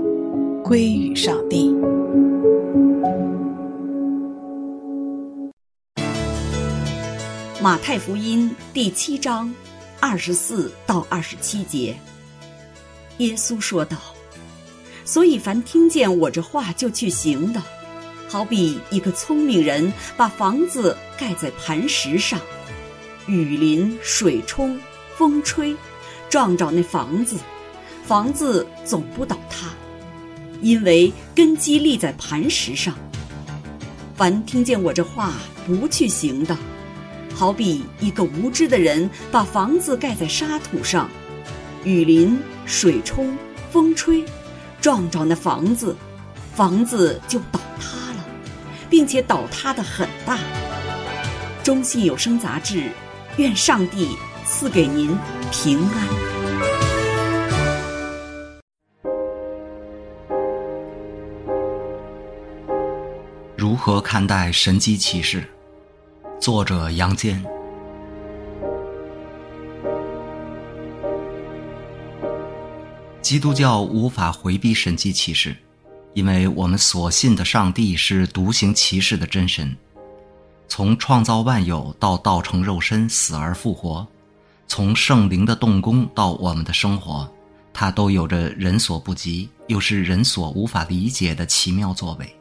[0.63, 1.73] 归于上帝。
[7.59, 9.51] 马太福音第七章
[9.99, 11.95] 二十四到二十七节，
[13.17, 13.97] 耶稣说道
[15.03, 17.59] ：“所以凡听见我这话就去行的，
[18.33, 22.39] 好比一个聪明人把房子盖在磐石上，
[23.27, 24.79] 雨淋、水冲、
[25.15, 25.75] 风吹，
[26.31, 27.37] 撞着那房子。”
[28.03, 29.67] 房子总不倒塌，
[30.63, 32.95] 因为根基立在磐石上。
[34.15, 35.33] 凡听见我这话
[35.67, 36.57] 不去行的，
[37.35, 41.07] 好比一个无知的人把房子盖在沙土上，
[41.83, 43.37] 雨淋、水冲、
[43.71, 44.25] 风吹，
[44.81, 45.95] 撞着那房子，
[46.55, 48.12] 房子就倒塌，
[48.93, 50.37] 并且倒塌得很大。
[51.63, 52.91] 中信有声杂志，
[53.37, 55.17] 愿上帝赐给您
[55.51, 56.07] 平安。
[63.57, 65.43] 如何看待神迹奇事？
[66.39, 67.43] 作者杨坚。
[73.23, 75.55] 基督教无法回避神迹奇事，
[76.13, 79.75] 因为我们所信的上帝是独行奇事的真神。
[80.67, 84.05] 从创造万有到道成肉身、死而复活，
[84.67, 87.29] 从圣灵的动工到我们的生活，
[87.71, 92.35] 他都有着人所不及，又是人所无法理解的奇妙作为。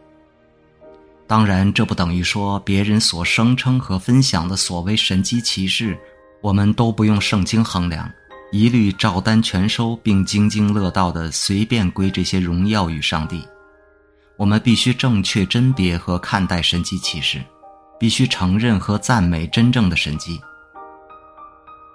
[1.27, 5.99] 当然，这不等于说别人所声称和分享的所谓神迹奇事，
[6.41, 8.11] 我们都不用圣经衡量，
[8.51, 13.43] 一律照单全收，并津津乐道地随便归这些荣耀与上帝。
[14.37, 17.41] 我们必须正确甄别和看待神迹启示，
[17.99, 20.41] 必须承认和赞美真正的神迹。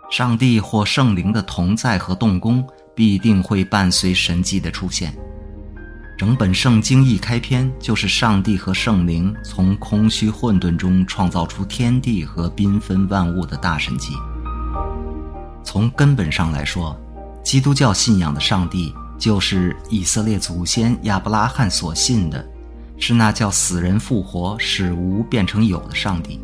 [0.10, 5.14] 上帝或圣灵的同在和动工，必定会伴随神迹的出现。
[6.18, 14.14] 整本圣经一开篇就是上帝和圣灵从空虚混沌中创造出天地和缤纷万物的大神迹。
[15.64, 17.00] 从根本上来说，
[17.44, 22.46] 基督教信仰的上帝就是以色列祖先亚伯拉罕所信的，
[22.98, 26.40] 是那叫死人复活、使无变成有的上帝。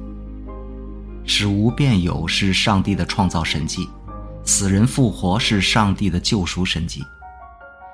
[1.26, 3.88] 使无变有是上帝的创造神迹，
[4.44, 7.02] 死人复活是上帝的救赎神迹。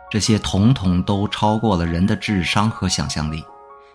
[0.10, 3.44] 这些统统都超过了人的智商和想象力，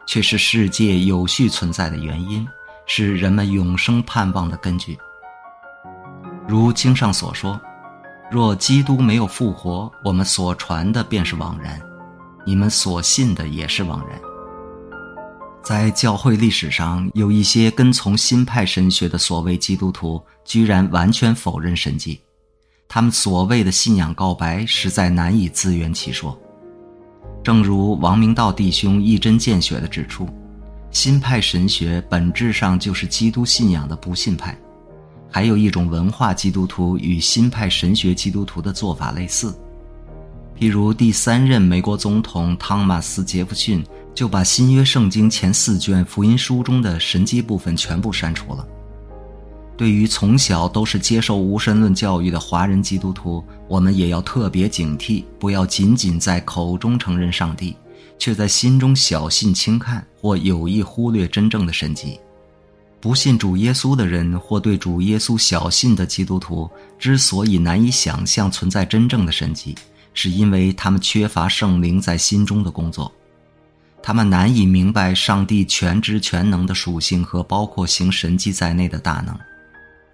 [0.06, 2.46] 却是世界有序存在的原因，
[2.86, 4.96] 是人们永生盼望的根据。
[6.46, 7.60] 如经上所说
[8.34, 11.80] ：“若基督没有复活，我们所传的便是枉然，
[12.44, 14.20] 你们所信的也是枉然。”
[15.62, 22.20] 在教会历史上，有一些跟从新派神学的所谓基督徒，居然完全否认神迹。
[22.88, 26.36] 他们所谓的信仰告白，实在难以自圆其说。
[27.44, 30.28] 正如王明道弟兄一针见血地指出，
[30.90, 34.58] 新派神学本质上就是基督信仰的不信派。
[35.34, 39.52] 还有一种文化基督徒与新派神学基督徒的做法类似，
[40.56, 48.64] 譬如第三任美国总统汤马斯·杰弗逊就把新约圣经前四卷福音书中的神迹部分全部删除了。
[49.76, 57.74] 对于从小都是接受无神论教育的华人基督徒，我们也要特别警惕，不要仅仅在口中承认上帝，
[58.20, 62.20] 却在心中小信轻看或有意忽略真正的神迹。
[63.04, 69.76] 不信主耶稣的人或对主耶稣小信的基督徒，之所以难以想象存在真正的神迹，
[70.14, 73.12] 是因为他们缺乏圣灵在心中的工作，
[74.02, 79.38] 他们难以明白上帝全知全能的属性和包括行神迹在内的大能。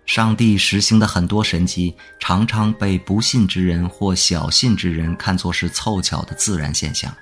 [0.04, 7.14] 上帝实行的很多神迹，常常被不信之人或小信之人看作是凑巧的自然现象。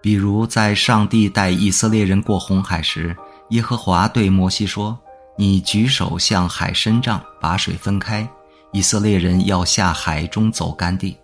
[0.00, 3.16] 比如，在上帝带以色列人过红海时，
[3.50, 4.98] 耶和华对摩西说
[5.38, 8.28] ：“你举手向海伸杖，把水分开，
[8.72, 11.16] 以色列人要下海中走干地。”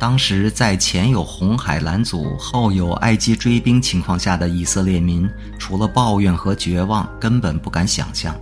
[0.00, 8.34] 当时在前有红海拦阻，后有埃及追兵情况下的以色列民，除了抱怨和绝望，根本不敢想象。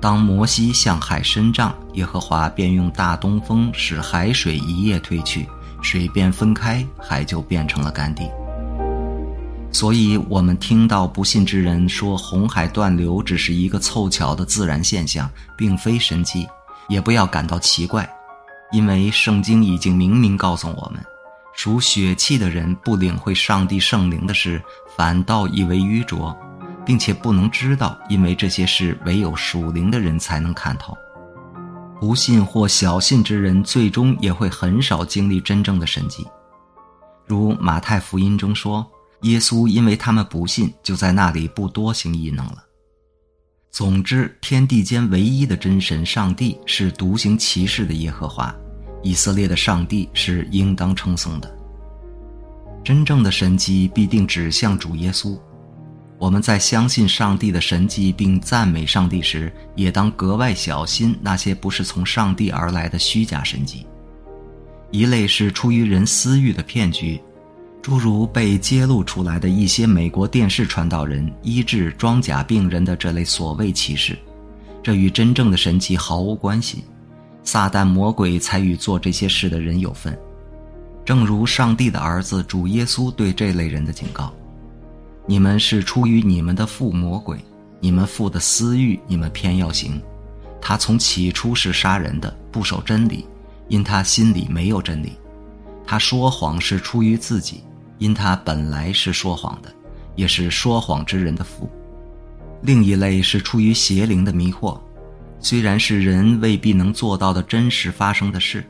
[0.00, 5.48] 当摩西向海伸杖，耶和华便用大东风使海水一夜退去，
[5.80, 8.30] 水便分开，海就变成了干地。
[9.72, 16.46] 所以，我们听到不信之人说红海断流只是一个凑巧的自然现象，并非神迹，
[16.88, 18.08] 也不要感到奇怪，
[18.70, 21.02] 因为圣经已经明明告诉我们，
[21.54, 24.62] 属血气的人不领会上帝圣灵的事，
[24.96, 26.36] 反倒以为愚拙。
[26.84, 30.98] 并且不能知道，因为这些事唯有属灵的人才能看透。
[32.00, 36.26] 不信或小信之人，最终也会很少经历真正的神迹。
[37.24, 38.84] 如马太福音中说，
[39.22, 42.64] 耶稣因为他们不信，就在那里不多行异能了。
[43.70, 48.54] 总之，天地间唯一的真神上帝是独行奇事的耶和华，
[49.02, 51.50] 以色列的上帝是应当称颂的。
[52.84, 55.38] 真正的神迹必定指向主耶稣。
[56.18, 63.86] 我们在相信上帝的神迹并赞美上帝时，也当格外小心那些不是从上帝而来的虚假神迹。
[64.90, 67.20] 一类是出于人私欲的骗局，
[67.82, 74.16] 诸如被揭露出来的一些美国电视传道人医治装甲病人的这类所谓奇事，
[74.84, 76.84] 这与真正的神奇毫无关系。
[77.42, 80.16] 撒旦魔鬼才与做这些事的人有份，
[81.04, 84.32] 正如上帝的儿子主耶稣对这类人的警告。
[85.26, 87.36] 你们是出于你们的父魔鬼，
[87.80, 90.00] 你们父的私欲，你们偏要行。
[90.60, 93.26] 他从起初是杀人的，不守真理，
[93.66, 95.14] 因他心里没有真理。
[95.84, 97.64] 他说谎是出于自己，
[98.02, 99.72] 因他本来是说谎的，
[100.16, 101.70] 也是说谎之人的福。
[102.62, 104.76] 另一类是出于邪灵的迷惑，
[105.38, 108.64] 虽然是人未必能做到的真实发生的事，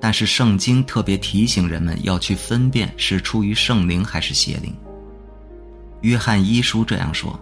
[0.00, 4.74] 但是圣经特别提醒人们要去分辨是出于圣灵还是邪灵。
[6.00, 7.38] 约翰一书这样说。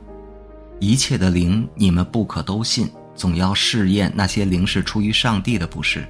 [0.80, 6.04] 一切的灵，你们不可都信，总要试验那些灵是出于上帝的，不是，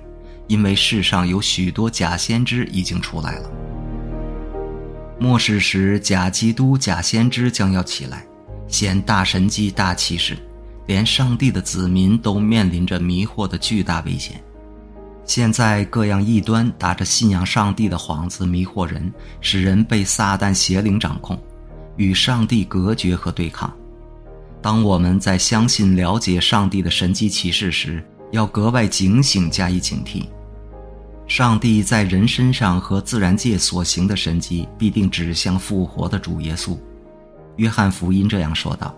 [0.46, 3.50] 因为世上有许多假先知已经出来了。
[5.18, 8.26] 末世时，假基督、假先知将要起来，
[8.68, 10.36] 显大神迹、大奇事，
[10.86, 14.38] 连上帝的子民都面临着迷惑的巨大危险。
[15.24, 21.36] 现在各样异端打着信仰上帝的幌子迷惑人，使人被撒旦邪灵掌控，
[21.96, 23.72] 与上帝隔绝和对抗。
[24.62, 30.24] 当我们在相信、了解上帝的神迹奇事时，要格外警醒，加以警惕。
[31.26, 36.78] 上帝在人身上和自然界所行的神迹，必定指向复活的主耶稣。
[37.56, 38.94] 约翰福音这样说道：“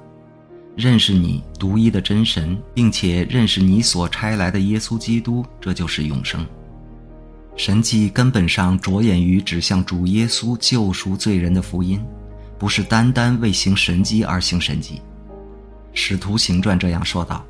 [0.77, 6.47] 认识你独一的真神，并且认识你所差来的耶稣基督，这就是永生。”
[7.57, 12.05] 神迹根本上着眼于指向主耶稣救赎罪人的福音，
[12.59, 15.01] 不是单单为行神迹而行神迹。
[15.95, 17.45] 使徒行传这样说道：“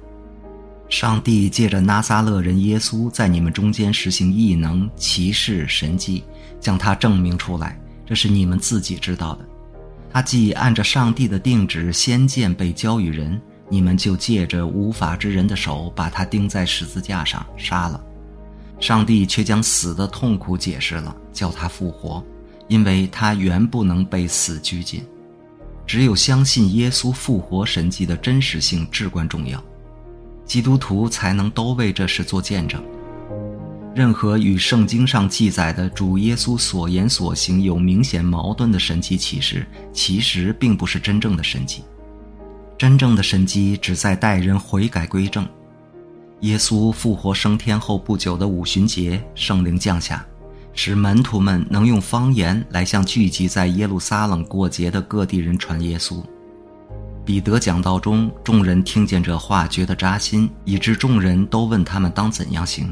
[0.89, 6.25] 上帝借着拿撒勒人耶稣在你们中间实行异能、奇事、神迹，
[6.59, 9.47] 将他证明出来，这是你们自己知道的。
[10.11, 18.03] 他既按着上帝的定旨先见被交与人，你们就借着无法之人的手把他钉在十字架上杀了。
[18.81, 22.25] 上帝却将死的痛苦解释了，叫他复活，
[22.69, 25.05] 因为他原不能被死拘禁。”
[25.87, 29.63] 只有相信耶稣复活神迹的真实性至关重要，
[30.49, 32.83] 基督徒才能都为这事做见证。
[33.95, 41.83] 任何与圣经上记载的主耶稣所言所行有明显矛盾的神迹启示，其实并不是真正的神迹。
[42.79, 45.47] 真正的神迹只在带人悔改归正。
[46.41, 50.25] 耶稣复活升天后不久的五旬节，圣灵降下。
[50.75, 56.23] 使门徒们能用方言来向聚集在耶路撒冷过节的各地人传耶稣。
[57.29, 62.91] 彼得讲道中，众人听见这话，觉得扎心，以致众人都问他们当怎样行。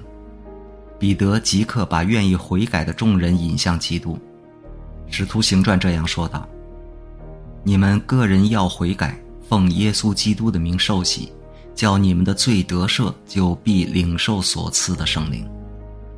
[0.99, 4.19] 彼得即刻把愿意悔改的众人引向基督。
[5.09, 6.47] 使徒行传这样说道
[7.65, 9.19] ：“你们个人要悔改，
[9.49, 11.33] 奉耶稣基督的名受洗，
[11.75, 15.49] 叫你们的罪得赦，就必领受所赐的圣灵。”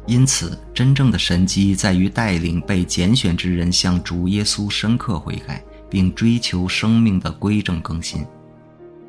[0.08, 8.26] 因此，真正的神迹在于带领被拣选之人向主耶稣深刻悔改，并追求生命的归正更新。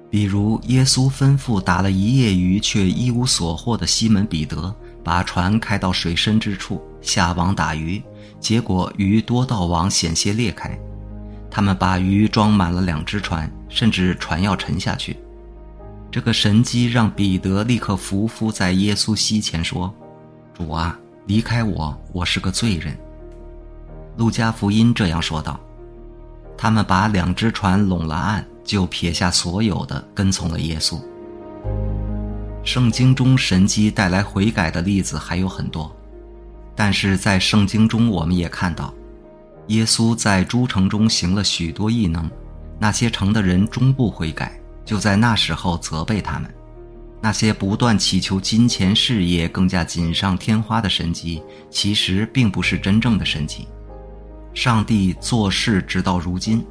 [0.10, 4.74] 比如，耶稣吩咐打了一夜鱼却一无所获的西门彼得，
[5.04, 8.02] 把船开到水深之处下网打鱼，
[8.40, 10.76] 结果鱼多到网险些裂开。
[11.52, 15.18] 他们把鱼装满了两只船，甚至船要沉下去。
[16.12, 19.94] 这个神迹让彼得立刻伏伏在耶稣膝前说。
[20.56, 22.98] 主啊，离开我，我是个罪人。
[24.18, 25.60] 路加福音这样说道
[26.62, 31.00] ：“他们把两只船拢了岸，就撇下所有的，跟从了耶稣。”
[32.66, 35.90] 圣经中神迹带来悔改的例子还有很多，
[36.76, 38.94] 但是在圣经中我们也看到，
[39.68, 42.30] 耶稣在诸城中行了许多异能，
[42.78, 46.54] 那些城的人终不悔改，就在那时候责备他们。
[47.22, 53.66] 那些不断祈求金钱、事业更加锦上添花的神迹，其实并不是真正的神迹。
[54.60, 56.62] 上帝做事直到如今，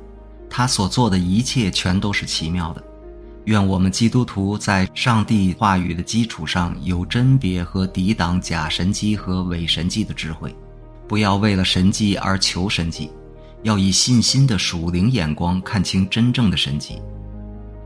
[0.51, 2.85] 他所做的一切全都是奇妙的。
[3.47, 10.55] 愿我们基督徒在上帝话语的基础上有甄别和抵挡假神迹和伪神迹的智慧，
[11.09, 13.11] 不要为了神迹而求神迹，
[13.63, 17.01] 要以信心的属灵眼光看清真正的神迹。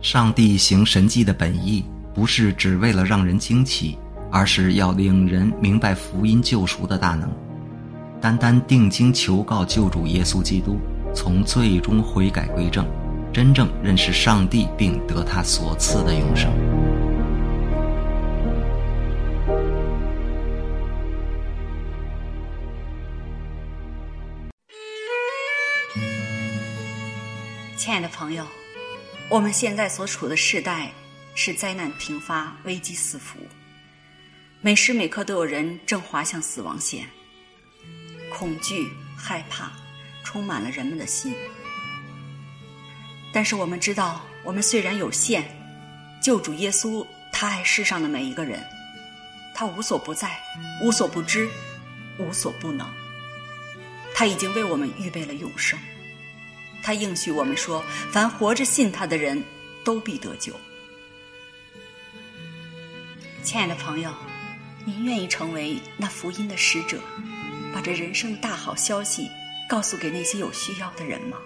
[0.00, 1.84] 上帝行神迹的本意。
[2.12, 3.96] 不是只为了让人惊奇，
[4.32, 7.32] 而是要令人明白福音救赎的大能。
[8.22, 10.78] 单单定睛求告救主耶稣基督，
[11.12, 12.86] 从最终悔改归正，
[13.34, 16.48] 真正认识上帝，并得他所赐的永生。
[27.76, 28.46] 亲爱的朋友，
[29.28, 30.92] 我们现在所处的时代。
[31.34, 33.38] 是灾难频发、危机四伏，
[34.60, 37.06] 每时每刻都有人正滑向死亡线，
[38.42, 39.70] 恐惧、害怕
[40.24, 41.32] 充满了人们的心。
[43.32, 45.44] 但是我们知道，我们虽然有限，
[46.20, 48.60] 救主耶稣，他爱世上的每一个人，
[49.54, 50.40] 他无所不在，
[50.82, 51.48] 无所不知，
[52.18, 52.84] 无所不能。
[54.12, 55.78] 他已经为我们预备了永生。
[56.82, 57.80] 他应许我们说
[58.10, 59.40] ：“凡活着信他的人，
[59.84, 60.52] 都必得救。”
[63.44, 64.12] 亲爱的朋友，
[64.84, 67.00] 您愿意成为那福音的使者，
[67.72, 69.30] 把这人生的大好消息
[69.68, 71.38] 告诉给那些有需要的人吗？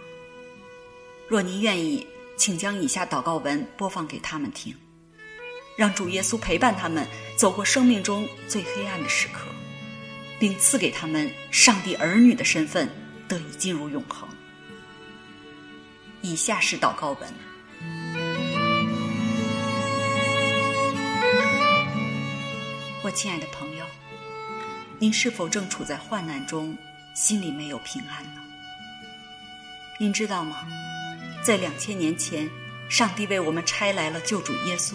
[1.29, 2.07] 若您愿意，
[2.37, 4.75] 请将以下祷告文播放给他们听，
[5.77, 7.07] 让主耶稣陪伴他们
[7.37, 9.47] 走过生命中最黑暗的时刻，
[10.39, 12.89] 并赐给他们上帝儿女的身份，
[13.27, 14.29] 得以进入永恒。
[16.23, 17.35] 以下是祷告文：
[23.03, 23.66] 我亲爱的朋友，
[24.99, 26.77] 您是否正处在患难中，
[27.15, 28.43] 心里没有平安呢？
[30.01, 30.67] 您知道吗？
[31.45, 32.51] 在两千年前，
[32.89, 34.95] 上帝为我们差来了救主耶稣。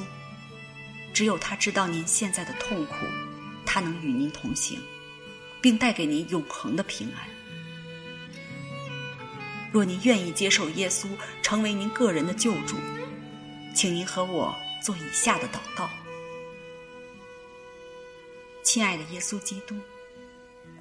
[1.14, 2.96] 只有他知道您现在的痛苦，
[3.64, 4.80] 他能与您同行，
[5.62, 7.30] 并带给您永恒的平安。
[9.72, 11.08] 若您愿意接受耶稣
[11.44, 12.76] 成为您个人的救主，
[13.76, 15.90] 请您和我做以下的祷告：
[18.64, 19.76] 亲爱的耶稣基督，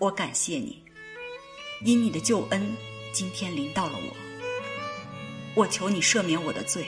[0.00, 0.82] 我感谢你，
[1.84, 2.74] 因你的救恩
[3.12, 4.16] 今天临到了我。
[5.54, 6.86] 我求你赦免我的罪，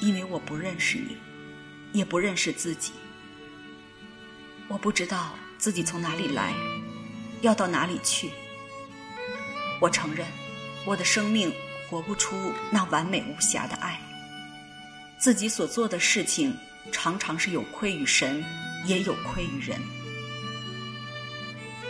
[0.00, 1.16] 因为我不认识你，
[1.92, 2.90] 也不认识自己。
[4.66, 6.52] 我不知道自己从哪里来，
[7.42, 8.30] 要到哪里去。
[9.80, 10.26] 我承认。
[10.84, 11.52] 我的生命
[11.88, 14.00] 活不出那完美无瑕的爱，
[15.18, 16.56] 自己所做的事情
[16.90, 18.42] 常常是有亏于神，
[18.86, 19.78] 也有亏于人。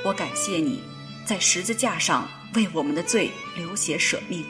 [0.05, 0.81] 我感谢你，
[1.27, 4.45] 在十字架上为我们的罪流血舍命，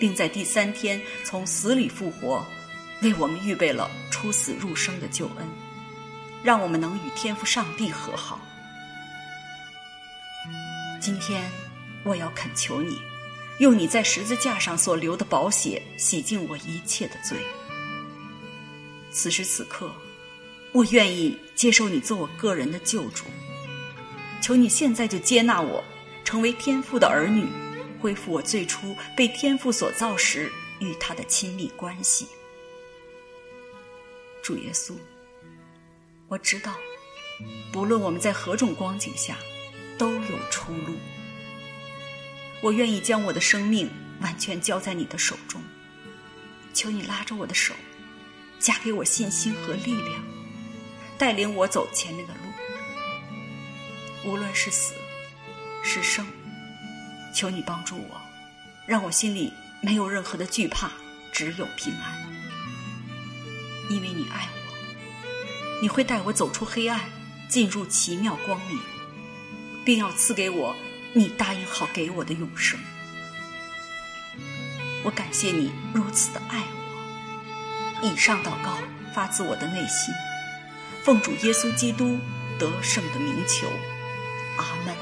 [0.00, 2.44] 并在第三天从死里复活，
[3.02, 5.46] 为我们预备了出死入生的救恩，
[6.42, 8.40] 让我们能与天父上帝和好。
[11.00, 11.50] 今天
[12.02, 12.98] 我要恳求你。
[13.58, 17.38] 用你在十字架上所流的宝血洗净我一切的罪。
[19.12, 19.94] 此时此刻，
[20.72, 23.26] 我愿意接受你做我个人的救主。
[24.44, 25.82] 求你现在就接纳我，
[26.22, 27.48] 成为天父的儿女，
[27.98, 32.28] 恢复我最初被天父所造时与他的亲密关系。
[34.42, 34.92] 主耶稣，
[36.28, 36.74] 我知道，
[37.72, 39.38] 不论我们在何种光景下，
[39.96, 40.94] 都有出路。
[42.60, 43.90] 我愿意将我的生命
[44.20, 45.58] 完全交在你的手中，
[46.74, 47.72] 求你拉着我的手，
[48.58, 50.22] 加给我信心和力量，
[51.16, 52.43] 带领我走前面的路。
[54.24, 54.94] 无论是死
[55.82, 56.26] 是生，
[57.34, 58.20] 求你帮助我，
[58.86, 60.90] 让我心里没有任何的惧怕，
[61.32, 62.14] 只有平安。
[63.90, 67.00] 因为你爱我，你会带我走出黑暗，
[67.48, 68.78] 进入奇妙光明，
[69.84, 70.74] 并要赐给我。
[71.16, 72.76] 你答应好给我的永生，
[75.04, 78.08] 我感谢你如此的爱我。
[78.08, 78.78] 以上祷告
[79.14, 80.12] 发自我的内心，
[81.04, 82.18] 奉主耶稣基督
[82.58, 83.68] 得胜的名求，
[84.56, 84.94] 阿门。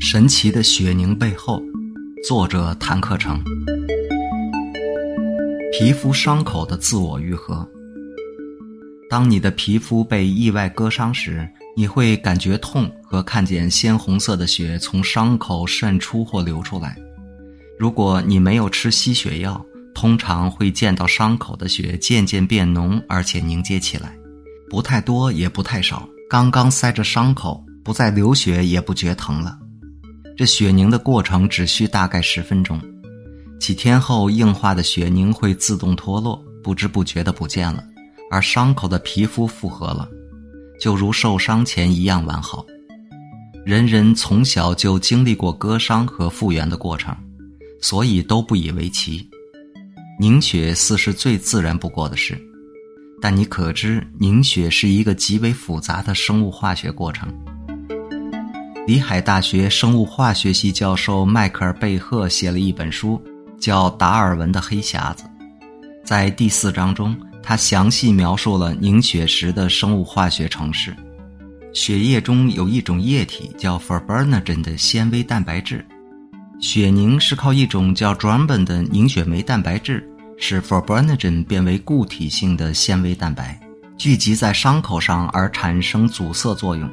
[0.00, 1.62] 神奇的血凝背后。
[2.24, 3.40] 作者谭克成。
[5.72, 7.66] 皮肤伤口的自我愈合。
[9.08, 16.96] 当你的皮肤被意外割伤时，你会感觉痛和看见鲜红色的血从伤口渗出或流出来。
[17.78, 24.14] 如果你没有吃吸血药，通常会见到伤口的血渐渐变浓，而且凝结起来，
[24.68, 29.58] 不太多也不太少，刚刚塞着伤口，不再流血，也不觉疼了。
[30.36, 32.80] 这血凝的过程只需大概十分钟，
[33.58, 37.82] 几天后硬化的血凝会自动脱落，不知不觉的不见了，
[38.30, 40.08] 而伤口的皮肤复合了，
[40.80, 42.64] 就如受伤前一样完好。
[43.64, 47.14] 人人从小就经历过割伤和复原的过程，
[47.80, 49.28] 所以都不以为奇。
[50.18, 52.36] 凝血似是最自然不过的事，
[53.20, 57.32] 但你可知凝血是一个极为复杂的生物化学过程。
[58.86, 63.22] 里海大学生物化学系教授迈克尔·贝赫写了一本书，
[63.60, 65.24] 叫《达尔文的黑匣子》。
[66.04, 67.14] 在第四章中，
[67.48, 70.94] 他详细描述了凝血时的生物化学程式。
[71.72, 75.82] 血液中有一种液体叫 fibrinogen 的纤维蛋白质，
[76.60, 83.58] 血凝是靠一种叫 thrombin 的凝血酶蛋白质使 fibrinogen 变为固体性的纤维蛋白，
[83.96, 86.86] 聚集在伤口上而产生阻塞作用。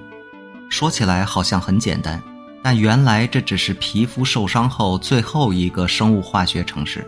[0.69, 2.23] 说起来好像很简单，
[2.63, 7.05] 但原来这只是皮肤受伤后最后一个生物化学程式。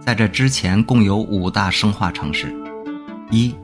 [0.00, 2.50] 在这之前，共有五大生化程式：
[3.30, 3.54] 一、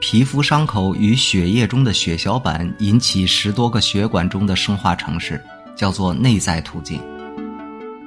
[0.00, 5.42] 皮肤伤口与血液中的血小板引起十多个血管中的生化程式，
[5.74, 7.00] 叫做内在途径；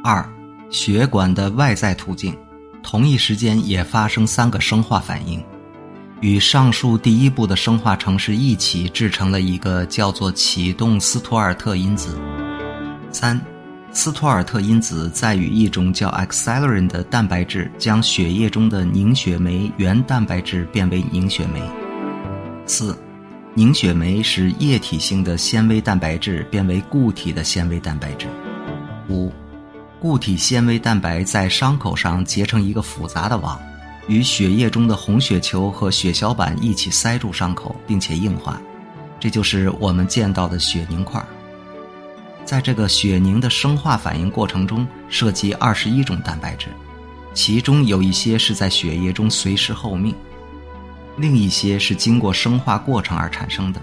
[0.04, 0.28] 二、
[0.70, 2.34] 血管的外在途径，
[2.82, 5.44] 同一时间也发生三个生化反应，
[6.22, 12.12] 与上述第一步的生化程式一起制成了一个叫做启动斯图尔特因子；
[13.12, 13.40] 三、
[13.96, 21.62] 斯托尔特因子在与一种叫 accellerin 的蛋白质将血液中的凝血酶原蛋白质变为凝血酶。
[22.66, 22.96] 四，
[23.54, 28.28] 凝血酶使液体性的纤维蛋白质变为固体的纤维蛋白质。
[29.08, 29.32] 五，
[29.98, 33.58] 固体纤维蛋白在伤口上结成一个复杂的网，
[34.10, 38.62] 与血液中的红血球和血小板一起塞住伤口，并且硬化，
[39.22, 41.26] 这就是我们见到的血凝块。
[42.46, 46.68] 在这个血凝的生化反应过程中，涉及二十一种蛋白质，
[47.34, 50.14] 其中有一些是在血液中随时候命。
[51.18, 53.82] 另一些是经过生化过程而产生的，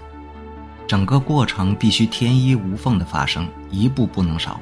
[0.87, 4.59] 整个过程必须天衣无缝的发生，一步不能少。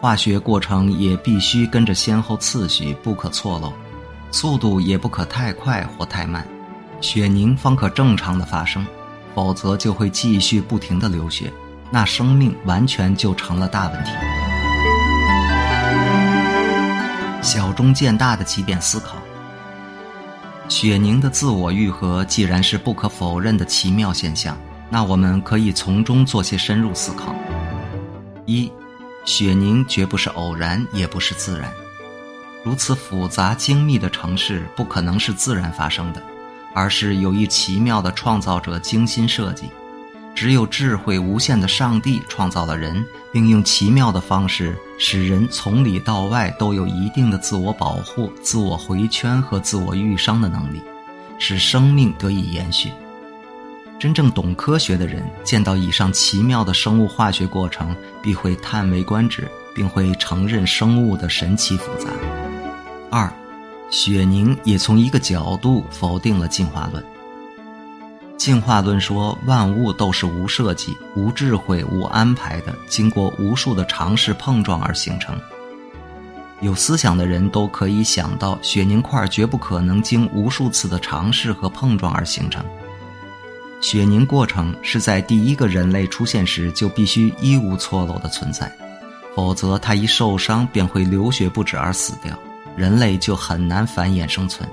[0.00, 3.72] 化学过程也必须跟着先后次序，不可错漏，
[4.30, 6.46] 速度也不可太快或太慢，
[7.00, 8.86] 血凝方可正常的发生，
[9.34, 11.52] 否则就会继续不停的流血，
[11.90, 14.10] 那生命完全就成了大问题。
[17.42, 19.16] 小中见大的奇变思考。
[20.68, 24.54] 雪凝的自我愈合既然是不可否认的奇妙现象，
[24.90, 27.34] 那我们可以从中做些深入思考。
[28.44, 28.70] 一，
[29.24, 31.72] 雪凝绝不是偶然，也不是自然。
[32.64, 36.22] 如此复杂精密的程式不可能是自然发生的，
[36.74, 39.70] 而是有一奇妙的创造者精心设计。
[40.40, 50.80] 只有智慧无限的上帝创造了人，并用奇妙的方式使人从里到外都有一定的自我保护、自我回圈和自我愈伤的能力，
[51.40, 52.92] 使生命得以延续。
[53.98, 62.10] 真正懂科学的人见到以上奇妙的生物化学过程，必会叹为观止，并会承认生物的神奇复杂。
[63.10, 63.28] 二，
[63.90, 67.04] 雪凝也从一个角度否定了进化论。
[68.38, 75.36] 进化论说，万物都是无设计、无智慧、无安排的，经过无数的尝试碰撞而形成。
[76.60, 82.64] 有思想的人都可以想到，血凝块绝不可能经无数次的尝试和碰撞而形成。
[83.80, 88.72] 血凝过程是在第一个人类出现时就必须一无错漏的存在，
[89.34, 92.38] 否则它一受伤便会流血不止而死掉，
[92.76, 94.68] 人类就很难繁衍生存。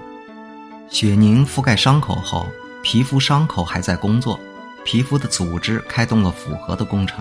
[0.87, 2.47] 血凝覆盖伤口后。
[2.85, 4.39] 皮肤伤口还在工作，
[4.83, 7.17] 皮肤的组织开动了复合的工程。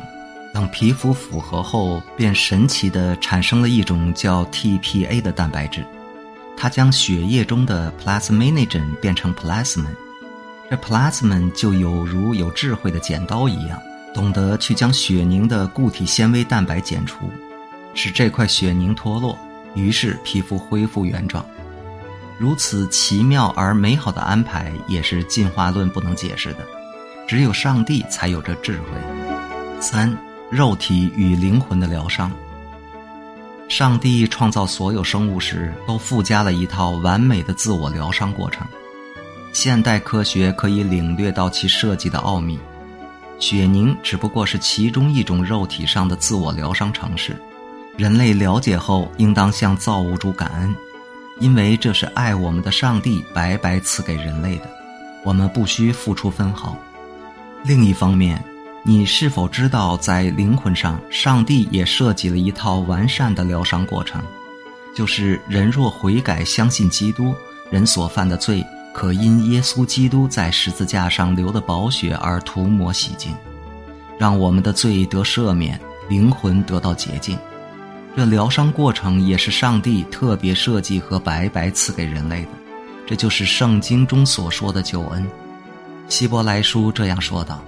[0.53, 5.83] 等皮肤复合后，便神奇地产生了一种叫 TPA 的蛋白质，
[6.55, 9.87] 它将血液中的 plasminogen 变成 plasmin。
[10.69, 13.81] 这 plasmin 就有如有智慧的剪刀一样，
[14.13, 17.31] 懂得去将血凝的固体纤维蛋白剪除，
[17.95, 19.39] 使这块血凝脱落，
[19.75, 21.43] 于是皮肤恢复原状。
[22.39, 26.59] 如此奇妙而美好的安排，也是进化论不能解释的。
[27.27, 29.81] 只有上帝才有这智慧。
[29.81, 30.17] 三、
[30.51, 32.31] 肉体与灵魂的疗伤。
[33.69, 38.67] 上帝创造所有生物时，都附加了一套完美的自我疗伤过程。
[39.53, 42.59] 现代科学可以领略到其设计的奥秘。
[43.39, 47.37] 血凝只不过是其中一种肉体上的自我疗伤程式。
[47.97, 50.75] 人类了解后，应当向造物主感恩。
[51.41, 54.71] 因为这是爱我们的上帝白白赐给人类的，
[55.25, 56.77] 我们不需付出分毫。
[57.65, 58.43] 另一方面，
[58.85, 64.23] 你是否知道，在灵魂上，上帝也设计了一套完善的疗伤过程？
[64.95, 67.35] 就是人若悔改，相信基督，
[67.71, 73.35] 人所犯的罪可因耶稣基督在十字架上流的宝血而涂抹洗净，
[74.17, 77.37] 让我们的罪得赦免，灵魂得到洁净。
[78.17, 82.49] 这疗伤过程也是上帝特别设计和白白赐给人类的，
[83.07, 85.27] 这就是圣经中所说的救恩。
[86.09, 87.61] 希伯来书这样说道：“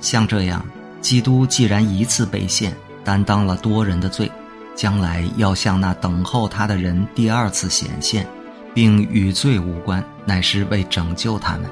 [0.00, 0.62] 像这样，
[1.00, 4.30] 基督既然一次被献，担当了多人的罪，
[4.76, 8.26] 将来要向那等候他的人第二次显现，
[8.74, 11.62] 并与罪无关，乃是为拯救他们。”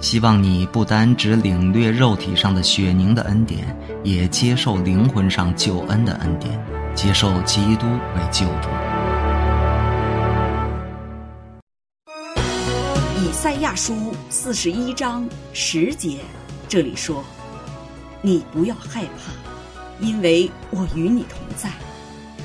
[0.00, 6.60] 希望你不单只领略肉体上的血凝的恩典，也接受灵魂上救恩的恩典。
[7.00, 8.68] 接受基督为救主。
[13.20, 16.18] 以赛亚书四十一章十节，
[16.68, 17.22] 这里说
[18.20, 19.30] ：“你不要害怕，
[20.04, 21.68] 因为我与你同在；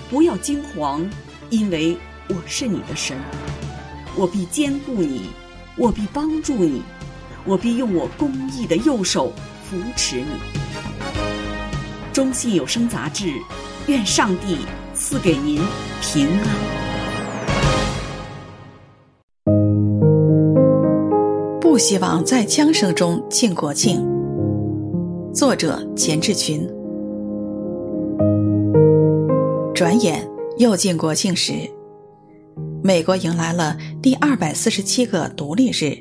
[0.07, 1.03] 不要惊惶，
[1.49, 1.97] 因为
[2.29, 3.17] 我是你的神。
[4.15, 5.31] 我必坚固你，
[5.75, 6.83] 我必帮助你，
[7.43, 9.33] 我必用我公义的右手
[9.67, 10.37] 扶持你。”
[12.13, 13.33] 中信有声杂志，
[13.87, 14.59] 愿上帝
[14.93, 15.59] 赐给您
[16.01, 16.47] 平安。
[21.59, 24.07] 不希望在枪声中庆国庆。
[25.33, 26.65] 作者：钱志群。
[29.73, 30.25] 转眼
[30.59, 31.53] 又进国庆时，
[32.81, 35.97] 美国迎来了第二百四十七个独立日，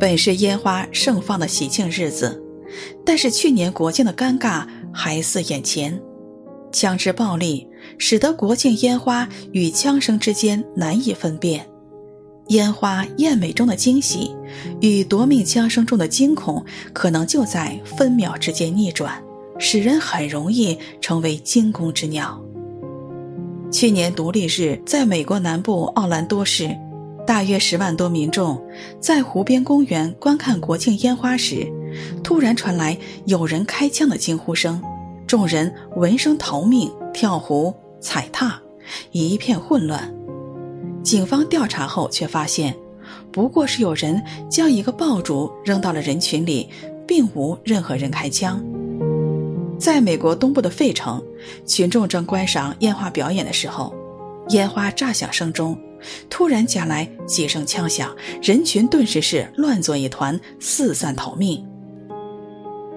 [0.00, 2.42] 本是烟花盛放的喜庆日子，
[3.04, 6.00] 但是去年国庆的尴尬还似眼前，
[6.72, 7.68] 枪支暴力
[7.98, 11.66] 使得国庆烟花与枪声之间难以分辨。
[12.48, 14.34] 烟花艳美中的惊喜，
[14.80, 19.22] 与夺命枪声中的惊恐，可能就在分秒之间逆转，
[19.58, 22.42] 使人很容易成为惊弓之鸟。
[23.70, 26.76] 去年独立日，在美国南部奥兰多市，
[27.26, 28.60] 大约十万多民众
[29.00, 31.66] 在湖边公园观看国庆烟花时，
[32.22, 34.82] 突然传来有人开枪的惊呼声，
[35.32, 38.60] 众人闻声逃命，跳湖、踩踏，
[39.12, 40.14] 一片混乱。
[41.02, 42.76] 警方调查后却发现，
[43.32, 46.68] 不过是有人将一个爆竹扔到了人群里，
[47.06, 48.62] 并无任何人开枪。
[49.78, 51.24] 在美国东部的费城，
[51.64, 53.90] 群众正观赏烟花表演的时候，
[54.50, 55.74] 烟花炸响声中，
[56.28, 61.66] 突然夹来几声枪响，人群顿时是乱作一团，四散逃命。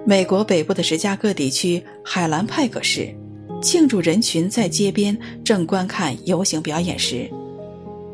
[0.07, 3.11] 美国北部的芝加哥地区海兰派克市，
[3.59, 7.27] 庆祝人群在街边正观看游行表演时。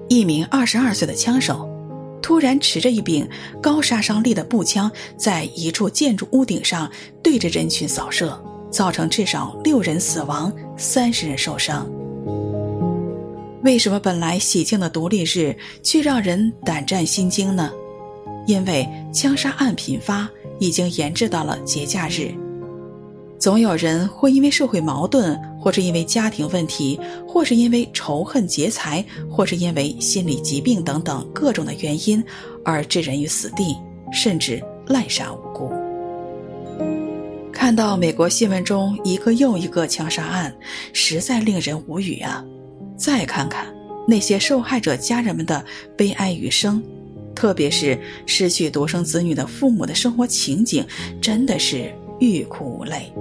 [0.07, 1.69] 一名二十二岁的枪手，
[2.21, 3.27] 突然持着一柄
[3.61, 6.89] 高杀伤力的步枪，在一处建筑屋顶上
[7.21, 11.89] 对着人群扫射，造成至少六人死亡、三十人受伤。
[13.63, 17.69] 为什么本来喜庆的独立日却让人胆战心惊呢？
[18.47, 20.27] 因为枪杀案频发，
[20.62, 22.32] 已经延至到了节假日。
[23.39, 32.24] 总有人会因为社会矛盾，或是因为家庭问题，或是因为仇恨劫财，或是因为心理疾病等等各种的原因，
[32.64, 33.76] 而置人于死地，
[34.14, 35.72] 甚至滥杀无辜。
[37.51, 40.55] 看到美国新闻中一个又一个枪杀案，
[40.93, 42.45] 实在令人无语啊！
[42.95, 43.66] 再看看
[44.07, 45.66] 那些受害者家人们的
[45.97, 46.84] 悲哀余生，
[47.41, 50.85] 特别是失去独生子女的父母的生活情景，
[51.19, 53.11] 真的是欲哭无泪。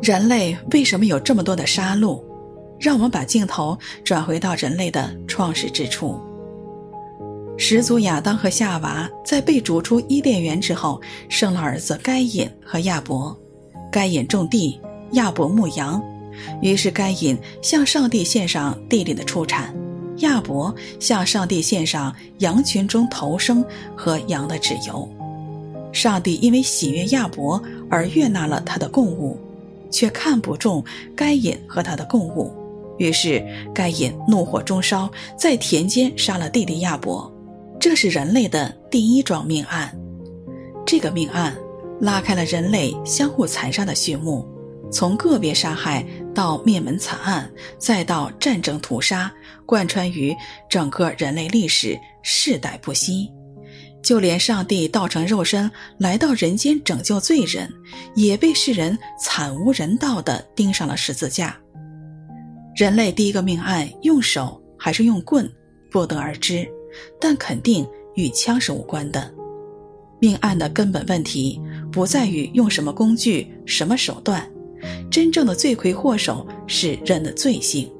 [0.00, 2.18] 人类为什么有这么多的杀戮？
[2.80, 6.18] 让我们把镜头转回到人类的创始之初。
[7.58, 10.98] 始祖亚当和夏娃在被逐出伊甸园之后，
[11.28, 13.38] 生了儿子该隐和亚伯。
[13.92, 16.02] 该隐种地，亚伯牧羊。
[16.62, 19.74] 于是该隐向上帝献上地里的出产，
[20.22, 23.64] 亚伯向上帝献上羊群中头生
[23.96, 25.08] 和羊的脂油。
[25.92, 29.38] 上帝因为喜悦亚伯而悦纳了他的供物。
[29.92, 30.82] 却看不中
[31.14, 32.50] 该隐和他的供物，
[32.96, 33.44] 于是
[33.74, 35.06] 该隐怒火中烧，
[35.38, 37.30] 在田间杀了弟弟亚伯。
[37.78, 39.94] 这是人类的第一桩命案。
[40.86, 41.54] 这个命案
[42.00, 44.48] 拉开了人类相互残杀的序幕，
[44.90, 46.02] 从个别杀害
[46.34, 49.30] 到灭门惨案，再到战争屠杀，
[49.72, 50.36] 贯穿于
[50.68, 53.32] 整个人类历史，世代不息。
[54.02, 57.72] 就连上帝道成肉身来到人间拯救罪人，
[58.14, 61.56] 也被世人惨无人道地钉上了十字架。
[62.76, 65.50] 人类第一个命案用手还是用棍，
[65.90, 66.68] 不得而知，
[67.18, 69.32] 但肯定与枪是无关的。
[70.20, 71.58] 命案的根本问题
[71.90, 74.46] 不在于用什么工具、什么手段，
[75.10, 77.90] 真正的罪魁祸首是人的罪性。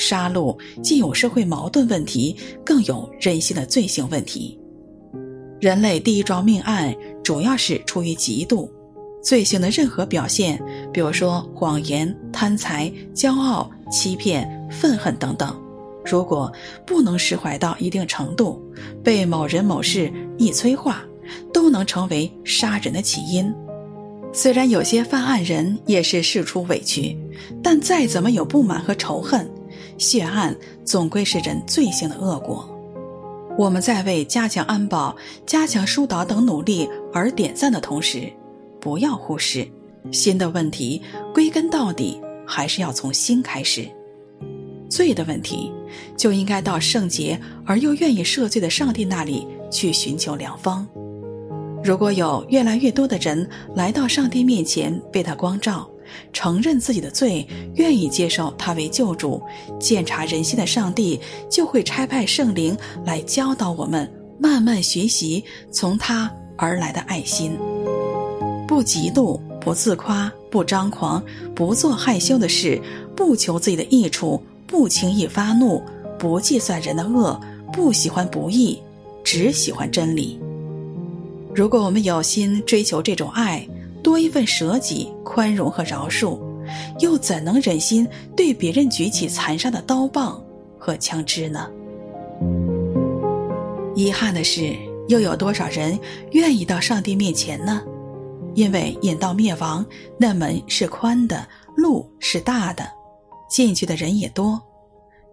[0.00, 2.34] 杀戮既有社会矛盾问题，
[2.64, 4.58] 更有人性的罪性问题。
[5.60, 8.66] 人类第一桩命案主要是出于嫉妒，
[9.22, 10.58] 罪性的任何表现，
[10.90, 15.54] 比如说谎言、贪财、骄傲、欺骗、愤恨等等，
[16.02, 16.50] 如果
[16.86, 18.58] 不能释怀到一定程度，
[19.04, 21.04] 被某人某事一催化，
[21.52, 23.52] 都能成为杀人的起因。
[24.32, 27.14] 虽然有些犯案人也是事出委屈，
[27.62, 29.46] 但再怎么有不满和仇恨，
[30.00, 32.66] 血案总归是人罪性的恶果。
[33.58, 38.32] 我们在为加强安保、加强疏导等努力而点赞的同时，
[38.80, 39.68] 不要忽视，
[40.10, 41.02] 新的问题
[41.34, 43.86] 归根到底还是要从心开始。
[44.88, 45.70] 罪的问题
[46.16, 50.88] 就应该到圣洁而又愿意赦罪的上帝那里去寻求良方。
[51.84, 55.89] 如果有越来越多的人来到上帝面前，被他光照，
[56.32, 59.42] 承认自己的罪，愿意接受他为救主，
[59.78, 67.56] 鉴察人心的上帝就会差派圣灵来教导我们，慢慢学习从他而来的爱心，
[68.66, 71.22] 不嫉妒，不自夸，不张狂，
[71.54, 72.80] 不做害羞的事，
[73.16, 75.82] 不求自己的益处，不轻易发怒，
[76.18, 77.40] 不计算人的恶，
[77.72, 78.80] 不喜欢不义，
[79.24, 80.40] 只喜欢真理。
[81.54, 83.66] 如果我们有心追求这种爱，
[84.02, 86.38] 多一份舍己、宽容和饶恕，
[86.98, 90.42] 又怎能忍心对别人举起残杀的刀棒
[90.78, 91.68] 和枪支呢？
[93.94, 94.74] 遗憾的是，
[95.08, 95.98] 又有多少人
[96.32, 97.82] 愿意到上帝面前呢？
[98.54, 99.84] 因为引到灭亡，
[100.18, 101.46] 那门是宽的，
[101.76, 102.84] 路是大的，
[103.48, 104.58] 进去的人也多；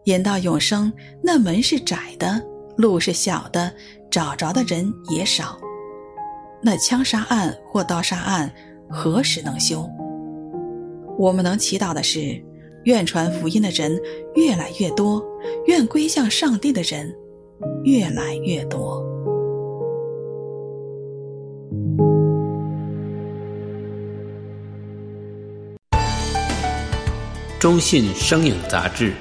[0.05, 0.91] 引到永生，
[1.23, 2.43] 那门是窄的，
[2.75, 3.73] 路是小的，
[4.11, 5.57] 找着的人也少。
[6.67, 8.51] 那枪杀案或刀杀案
[8.89, 9.89] 何时能休？
[11.17, 12.43] 我们能祈祷的是，
[12.83, 13.97] 愿传福音的人
[14.35, 15.25] 越来越多，
[15.67, 17.15] 愿归向上帝的人
[17.85, 19.01] 越来越多。
[27.57, 29.13] 中信声影杂志，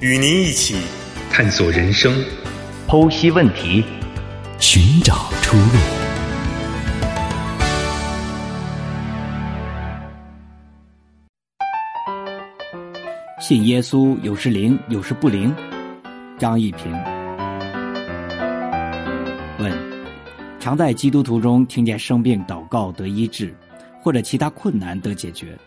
[0.00, 0.74] 与您一起
[1.30, 2.12] 探索人生，
[2.88, 3.84] 剖析问题，
[4.58, 5.99] 寻找出路。
[13.50, 15.52] 信耶稣有时灵，有时不灵。
[16.38, 16.92] 张一平
[19.58, 19.72] 问：
[20.60, 23.52] 常在基督徒中听见生病祷告得医治，
[24.04, 25.58] 或者其他困难得解决，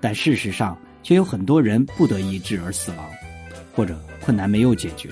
[0.00, 3.06] 但事实上却有很多人不得医治而死亡，
[3.72, 5.10] 或者困难没有解决。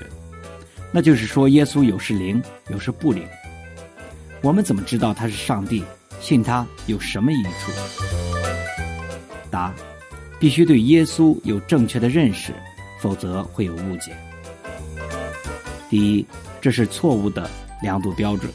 [0.91, 3.23] 那就是说，耶稣有时灵，有时不灵。
[4.41, 5.85] 我们怎么知道他是上帝？
[6.19, 7.71] 信他有什么益处？
[9.49, 9.73] 答。
[10.39, 12.53] 必须对耶稣有正确的认识，
[12.99, 14.15] 否则会有误解。
[15.89, 16.25] 第一，
[16.61, 17.49] 这是错误的
[17.81, 18.51] 量度标准。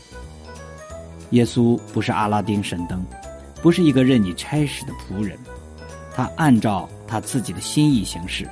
[1.30, 3.05] 耶稣不是阿拉丁神灯，
[3.61, 5.39] 不是一个任你差使的仆人，
[6.14, 8.49] 他按照他自己的心意行事。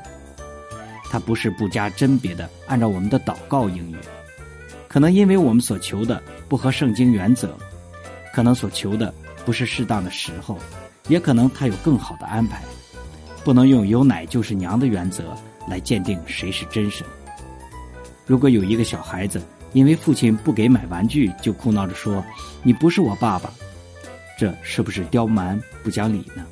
[1.10, 3.96] 他不是不加甄别的按照我们的祷告应允。
[4.88, 7.56] 可能因为我们所求的不合圣经原则，
[8.34, 9.14] 可能所求的
[9.44, 10.58] 不是适当的时候，
[11.08, 12.62] 也可能他有更好的安排。
[13.44, 15.36] 不能用“有奶就是娘”的原则
[15.68, 17.06] 来鉴定谁是真神。
[18.26, 22.24] 如果有一个小孩子因为父亲不给买玩具就哭闹着说
[22.62, 23.52] ：“你不是我爸爸”，
[24.38, 26.44] 这是不是刁蛮不讲理呢？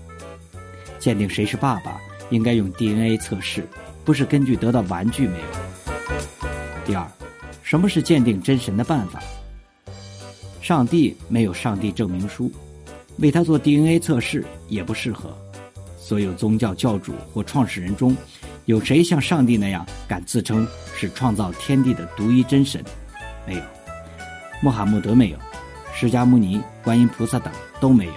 [0.99, 3.67] 鉴定谁是爸爸，应该用 DNA 测试，
[4.05, 5.45] 不是根据得到玩具没有。
[6.85, 7.07] 第二，
[7.63, 9.23] 什么是鉴定真神的办法？
[10.61, 12.51] 上帝没有上帝证明书，
[13.19, 15.37] 为他做 DNA 测试也不适合。
[16.11, 18.17] 所有宗教教主或创始人中，
[18.65, 22.83] 有谁像上帝那样敢自称是创造天地的独一真神？
[23.47, 23.63] 没有。
[24.61, 25.39] 穆罕默德没有，
[25.95, 28.13] 释迦牟尼、观音菩萨等都没有。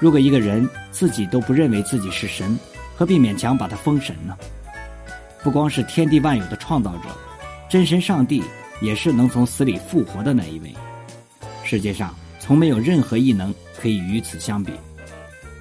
[0.00, 2.58] 如果一个人自己都不认为自己是神，
[2.96, 4.36] 何必勉强把他封神呢？
[5.44, 7.04] 不光是天地万有的创造者，
[7.70, 8.42] 真神上帝
[8.80, 10.74] 也是能从死里复活的那一位。
[11.62, 14.72] 世界上从没有任何异能可以与此相比。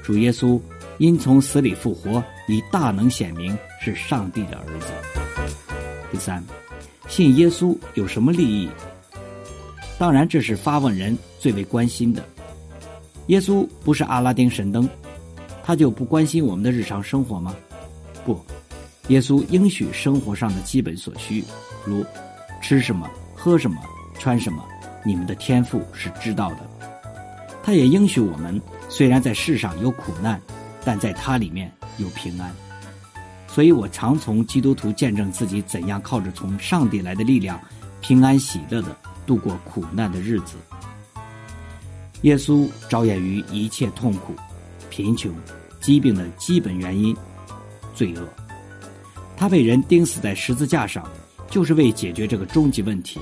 [0.01, 0.59] 主耶稣。
[0.99, 4.87] 因从死里复活，以大能显明是上帝的儿子。
[6.11, 6.43] 第三，
[7.07, 8.69] 信耶稣有什么利益？
[9.99, 12.23] 当然，这是发问人最为关心的。
[13.27, 14.89] 耶稣不是阿拉丁神灯，
[15.63, 17.55] 他就不关心我们的日常生活吗？
[18.25, 18.39] 不，
[19.09, 21.43] 耶稣应许生活上的基本所需，
[21.85, 22.03] 如
[22.61, 23.77] 吃什么、喝什么、
[24.17, 24.63] 穿什么，
[25.05, 26.59] 你们的天赋是知道的。
[27.61, 30.41] 他也应许我们，虽然在世上有苦难。
[30.87, 32.49] 但在他里面有平安，
[33.45, 37.59] 所以我常从基督徒见证自己怎样靠着从上帝来的力量，
[37.99, 40.55] 平安喜乐的度过苦难的日子。
[42.21, 44.33] 耶稣着眼于一切痛苦、
[44.89, 45.29] 贫穷、
[45.81, 47.13] 疾病的基本原因——
[47.93, 48.25] 罪恶。
[49.35, 51.03] 他被人钉死在十字架上，
[51.49, 53.19] 就是为解决这个终极问题。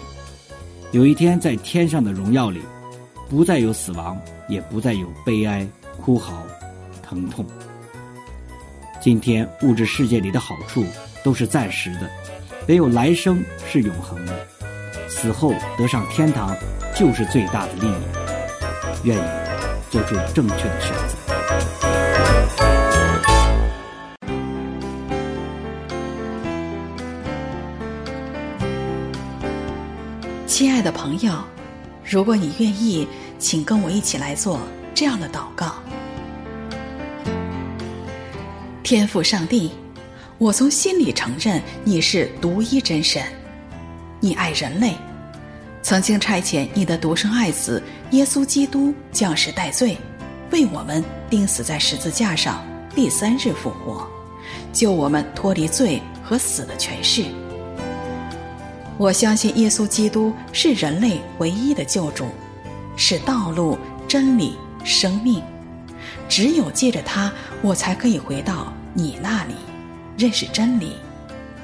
[0.91, 2.61] 有一天，在天上的荣耀里，
[3.27, 5.67] 不再有死亡，也不再有悲哀、
[5.99, 6.45] 哭嚎。
[7.07, 7.45] 疼痛。
[8.99, 10.83] 今天物质世界里的好处
[11.23, 12.09] 都是暂时的，
[12.67, 14.33] 唯有来生是永恒的。
[15.07, 16.55] 死后得上天堂，
[16.95, 17.93] 就是最大的利益。
[19.03, 19.21] 愿你
[19.91, 21.15] 做出正确的选择。
[30.47, 31.33] 亲爱的朋友，
[32.03, 34.59] 如果你愿意，请跟我一起来做
[34.93, 35.75] 这样的祷告。
[38.85, 39.71] 天父上帝，
[40.37, 43.23] 我从心里承认你是独一真神，
[44.19, 44.93] 你爱人类，
[45.81, 47.81] 曾经差遣你的独生爱子
[48.11, 49.97] 耶稣基督降世代罪，
[50.51, 52.63] 为我们钉死在十字架上，
[52.93, 54.07] 第三日复活，
[54.71, 57.23] 救我们脱离罪和死的权势。
[58.99, 62.27] 我相信耶稣基督是人类唯一的救主，
[62.95, 65.41] 是道路、真理、生命。
[66.27, 69.53] 只有借着他，我才可以回到你那里，
[70.17, 70.93] 认识真理，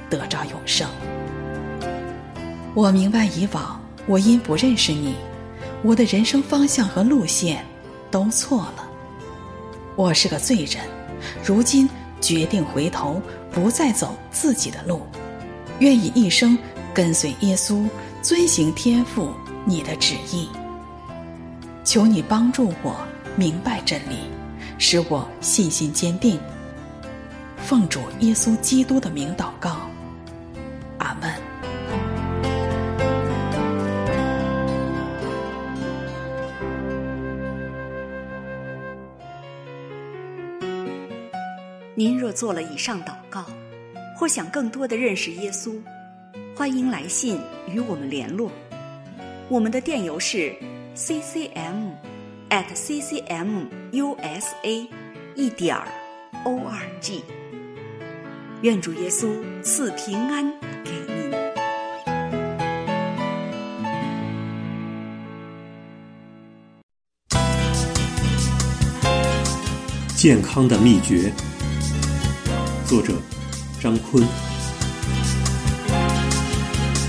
[0.09, 0.87] 得着永生。
[2.73, 5.15] 我明白以往我因不认识你，
[5.83, 7.65] 我的人生方向和路线
[8.09, 8.87] 都错了。
[9.95, 10.77] 我是个罪人，
[11.43, 11.89] 如今
[12.19, 15.01] 决定回头，不再走自己的路，
[15.79, 16.57] 愿意一生。
[16.93, 17.87] 跟随耶稣，
[18.21, 19.31] 遵行天父
[19.63, 20.49] 你的旨意。
[21.85, 22.97] 求你帮助我
[23.37, 24.17] 明白真理，
[24.83, 26.39] 使我信心坚定。
[27.55, 29.87] 奉主耶稣基督的名祷告，
[30.97, 31.31] 阿门。
[41.93, 43.45] 您若做了以上祷告，
[44.17, 45.79] 或想更多的认识耶稣。
[46.55, 48.51] 欢迎来信与我们联络，
[49.47, 50.51] 我们的电邮是
[50.95, 51.91] ccm
[52.51, 54.51] at ccmusa
[55.35, 55.77] 一点
[56.43, 57.21] org。
[58.61, 60.51] 愿主耶稣赐平安
[60.83, 61.31] 给您。
[70.17, 71.31] 健康的秘诀，
[72.85, 73.13] 作者
[73.79, 74.21] 张坤。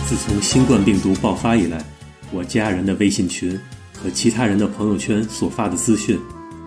[0.07, 1.85] 自从新冠病毒爆发以来，
[2.31, 3.61] 我家人的微信群
[4.03, 6.19] 和其他人的朋友圈所发的资讯，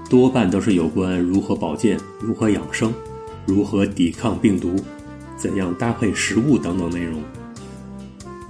[0.09, 2.93] 多半都是有关如何保健、如何养生、
[3.45, 4.75] 如何抵抗病毒、
[5.35, 7.21] 怎样搭配食物等等内容。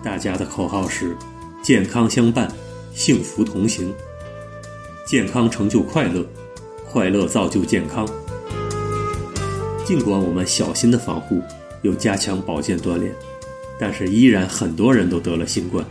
[0.04, 1.18] 大家的口号是：
[1.64, 2.48] 健康相伴，
[2.94, 3.92] 幸福同行。
[5.08, 6.24] 健康成就快乐，
[6.88, 8.08] 快乐造就健康。
[9.84, 11.42] 尽管我们小心的防护，
[11.82, 13.12] 又加强保健锻炼。
[13.80, 15.86] 但是依然很多人都得了新冠，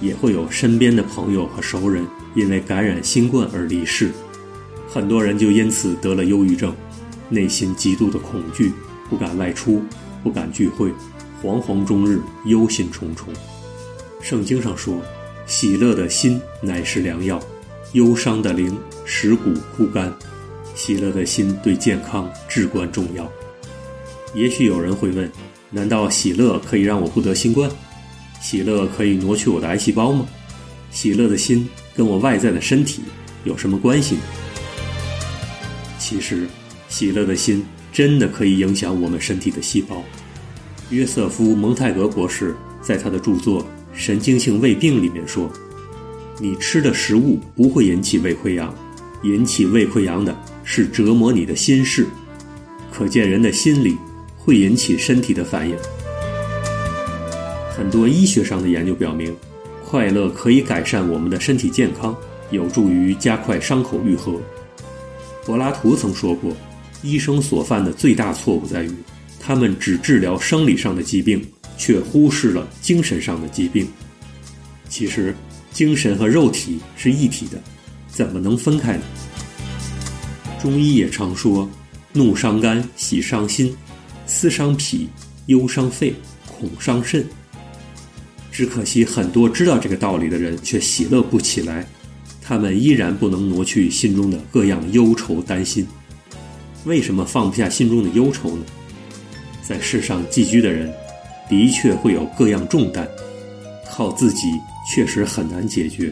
[0.00, 4.10] 也会有身边的朋友和熟人因为感染新冠而离世，
[4.88, 6.74] 很多人就因此得了忧郁症，
[7.28, 8.72] 内心极度的恐惧，
[9.08, 9.82] 不敢外出，
[10.22, 10.90] 不敢聚会，
[11.42, 13.26] 惶惶终日，忧心忡忡。
[14.20, 15.00] 圣经上说
[15.46, 17.40] ：“喜乐的心乃是良药，
[17.92, 20.12] 忧伤的灵使骨枯干。”
[20.74, 23.26] 喜乐的心对健康至关重要。
[24.34, 25.30] 也许有人会问，
[25.70, 27.70] 难道喜乐可以让我不得新冠？
[28.48, 30.24] 喜乐可以挪去我的癌细胞吗？
[30.92, 33.02] 喜乐的心跟我外在的身体
[33.42, 34.18] 有什么关系？
[35.98, 36.46] 其实，
[36.88, 40.00] 喜乐的心真的可以影响我们身体的细胞。
[40.90, 45.50] 约瑟夫·蒙泰格博士在他的著作《神经性胃病》里面说
[46.38, 48.72] ：“你吃的食物不会引起胃溃疡，
[49.24, 50.32] 引起胃溃疡的
[50.62, 52.06] 是折磨你的心事。”
[52.94, 53.96] 可见人的心理。
[54.38, 55.76] 会引起身体的反应。
[57.76, 59.36] 很多医学上的研究表明，
[59.84, 62.16] 快乐可以改善我们的身体健康，
[62.50, 64.40] 有助于加快伤口愈合。
[65.44, 66.56] 柏拉图曾说过，
[67.02, 68.90] 医生所犯的最大错误在于，
[69.38, 71.46] 他们只治疗生理上的疾病，
[71.76, 73.86] 却忽视了精神上的疾病。
[74.88, 75.36] 其实，
[75.70, 77.60] 精神和肉体是一体的，
[78.08, 79.02] 怎么能分开呢？
[80.58, 81.68] 中医也常说，
[82.14, 83.76] 怒伤肝，喜伤心。
[84.24, 85.08] 思伤脾，
[85.46, 86.14] 忧伤肺，
[86.46, 87.22] 恐伤肾。
[88.56, 91.86] 只可惜很多知道这个道理的人却喜乐不起来，
[92.40, 95.86] 他们依然不能挪去心中的各样忧愁担心。
[96.86, 98.64] 为什么放不下心中的忧愁呢？
[99.62, 100.90] 在世上寄居的人，
[101.50, 103.06] 的确会有各样重担，
[103.90, 104.46] 靠自己
[104.90, 106.10] 确实很难解决。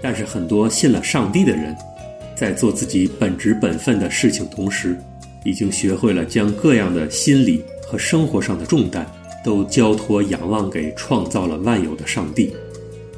[0.00, 1.76] 但是很多信了上帝的人，
[2.36, 4.96] 在做自己本职本分的事情同时，
[5.44, 9.04] 已经学会了将各样的心理和生活上的重担
[9.44, 12.52] 都交托仰望给创造了万有的上帝。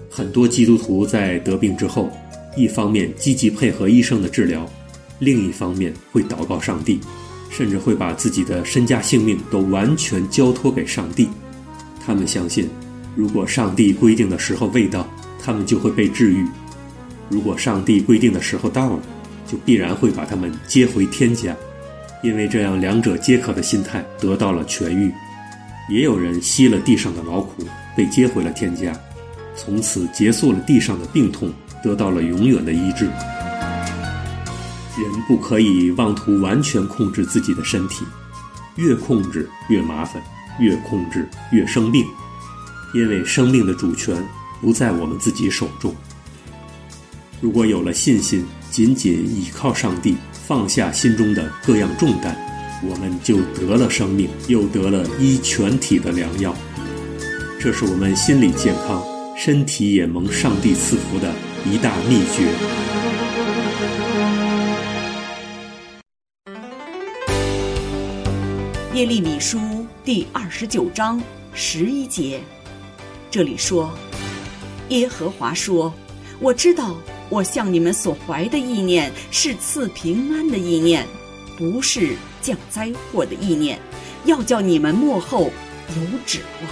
[0.09, 2.11] 很多基督徒在得病之后，
[2.57, 4.69] 一方面积极配合医生的治疗，
[5.19, 7.01] 另一方面会祷告上帝，
[7.49, 11.29] 甚至会把自己的身家性命都完全交托给上帝。
[12.05, 12.69] 他们相信，
[13.15, 15.09] 如果上帝规定的时候未到，
[15.41, 16.45] 他们就会被治愈；
[17.29, 19.03] 如果上帝规定的时候到了，
[19.47, 21.57] 就必然会把他们接回天家。
[22.23, 25.11] 因为这样两者皆可的心态得到了痊愈，
[25.91, 27.67] 也有人吸了地上的劳苦，
[27.97, 28.99] 被接回了天家，
[29.57, 33.11] 从此结束了地上的病痛，得到了永远的医治。
[34.97, 38.05] 人不可以妄图完全控制自己的身体，
[38.77, 40.23] 越控制越麻烦，
[40.61, 42.05] 越控制越生病，
[42.95, 44.15] 因为生命的主权
[44.61, 45.95] 不在我们自己手中。
[47.41, 50.17] 如果有了信心，仅仅倚靠上帝，
[50.47, 52.37] 放下心中的各样重担，
[52.83, 56.55] 我们就得了生命，又得了医全体的良药。
[57.61, 59.05] 这是我们心理健康、
[59.37, 61.31] 身体也蒙上帝赐福的
[61.67, 62.47] 一大秘诀。
[68.95, 69.59] 耶利米书
[70.03, 71.23] 第二十九章
[71.53, 72.41] 十一节，
[73.31, 73.91] 这里说
[74.89, 75.93] ：“耶和华说，
[76.39, 76.97] 我知道
[77.29, 81.07] 我向你们所怀的意念是赐平安的意念，
[81.61, 83.79] 不是降灾祸的意念，
[84.25, 85.51] 要叫你们末后
[85.89, 86.71] 有指望。”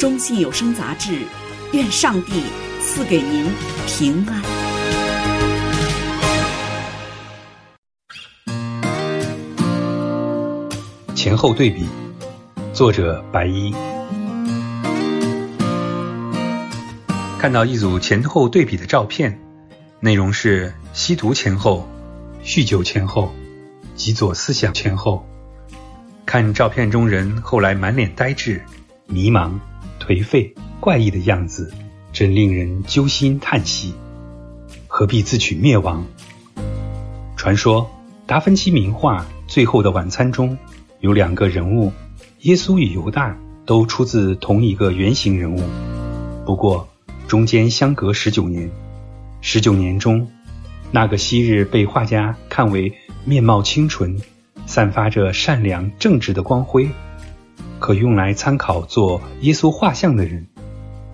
[0.00, 1.20] 中信有声杂志，
[1.72, 2.42] 愿上帝
[2.82, 3.48] 赐给您
[3.86, 4.42] 平安。
[11.14, 11.86] 前后对比，
[12.72, 13.72] 作者白衣。
[17.38, 19.40] 看到一组前后对比的照片，
[20.00, 21.88] 内容是吸毒前后、
[22.44, 23.32] 酗酒前后、
[23.94, 25.24] 极左思想前后。
[26.24, 28.62] 看照片中人后来满脸呆滞、
[29.06, 29.52] 迷茫。
[29.98, 31.72] 颓废怪异的样子，
[32.12, 33.94] 真令人揪心叹息。
[34.88, 36.04] 何必自取灭亡？
[37.36, 37.88] 传说
[38.26, 40.56] 达芬奇名画《最后的晚餐》中
[41.00, 41.92] 有两个人物，
[42.40, 43.36] 耶稣与犹大
[43.66, 45.62] 都出自同一个原型人物，
[46.44, 46.88] 不过
[47.28, 48.68] 中间相隔十九年。
[49.42, 50.26] 十九年中，
[50.92, 52.92] 那个昔日被画家看为
[53.24, 54.16] 面貌清纯、
[54.66, 56.88] 散发着善良正直的光辉。
[57.78, 60.46] 可用来参考做耶稣画像的人，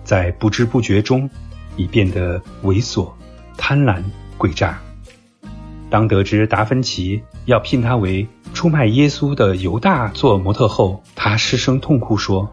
[0.03, 1.29] 在不知不觉中
[1.77, 3.09] 已变得猥琐、
[3.55, 4.03] 贪婪、
[4.37, 4.77] 诡诈。
[5.89, 12.51] 当得知达芬奇要聘他为出卖耶稣的犹大做模特后，他失声痛哭说：“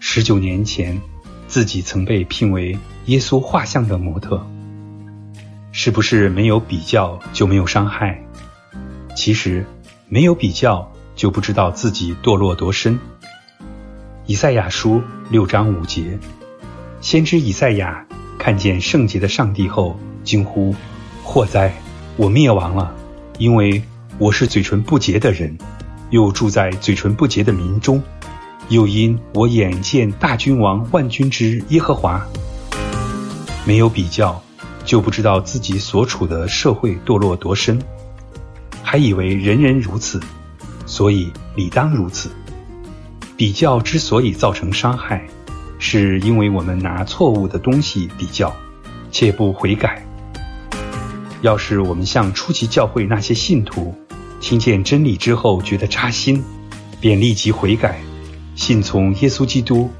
[0.00, 1.00] 十九年前，
[1.46, 4.44] 自己曾被聘为耶稣画像的模特。”
[5.78, 8.18] 是不是没有比较就没有伤害？
[9.14, 9.62] 其实，
[10.08, 12.98] 没有比较就不知道自己堕落多深。
[14.24, 16.18] 以赛亚书六章五节，
[17.02, 18.06] 先知以赛亚
[18.38, 20.74] 看见圣洁的上帝后，惊呼
[21.22, 21.70] ：“祸哉！
[22.16, 22.90] 我灭亡了，
[23.36, 23.82] 因为
[24.16, 25.58] 我是嘴唇不洁的人，
[26.08, 28.02] 又住在嘴唇不洁的民中，
[28.70, 32.26] 又因我眼见大君王万军之耶和华。”
[33.66, 34.42] 没有比较，
[34.86, 37.78] 就不知道自己所处的社会堕落多深，
[38.82, 40.20] 还以为人人如此，
[40.86, 42.30] 所以理当如此。
[43.36, 45.26] 比较之所以造成伤害，
[45.78, 48.54] 是因为我们拿错误的东西比较，
[49.10, 50.02] 且不悔改。
[51.42, 53.92] 要是我们像初期教会那些信徒，
[54.40, 56.42] 听见真理之后觉得扎心，
[57.00, 58.00] 便立即悔改，
[58.54, 59.90] 信从耶稣基督，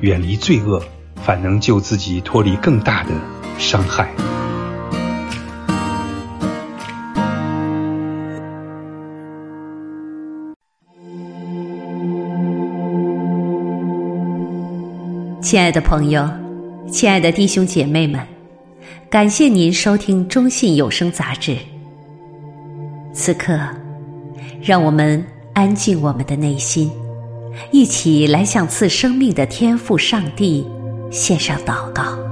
[0.00, 0.82] 远离罪恶，
[1.24, 3.10] 反能救自己脱离更大的
[3.58, 4.08] 伤害。
[15.40, 16.26] 亲爱的朋友，
[16.90, 18.18] 亲爱的弟兄姐妹们，
[19.10, 21.56] 感谢您收听中信有声杂志。
[23.12, 23.58] 此刻，
[24.62, 25.22] 让我们
[25.52, 26.90] 安静我们的内心，
[27.70, 30.66] 一起来向赐生命的天父上帝
[31.10, 32.31] 献上祷告。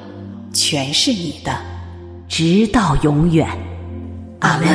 [0.53, 1.59] 全是你的，
[2.27, 3.47] 直到永远。
[4.39, 4.67] 阿门。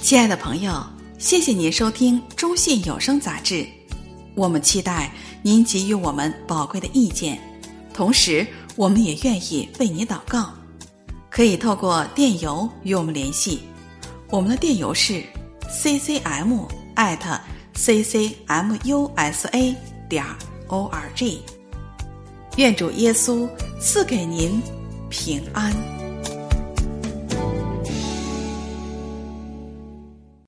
[0.00, 0.84] 亲爱的朋友，
[1.18, 3.66] 谢谢您收听中信有声杂志，
[4.34, 5.10] 我们期待
[5.42, 7.38] 您给予我们宝贵的意见，
[7.92, 8.46] 同时
[8.76, 10.50] 我们也愿意为您祷告。
[11.30, 13.60] 可以透过电邮与我们联系，
[14.30, 15.20] 我们的电邮是
[15.70, 17.40] ccm at
[17.74, 19.76] ccmusa
[20.08, 20.24] 点
[20.68, 21.38] org。
[22.56, 23.48] 愿主耶稣
[23.80, 24.62] 赐给您
[25.10, 25.93] 平安。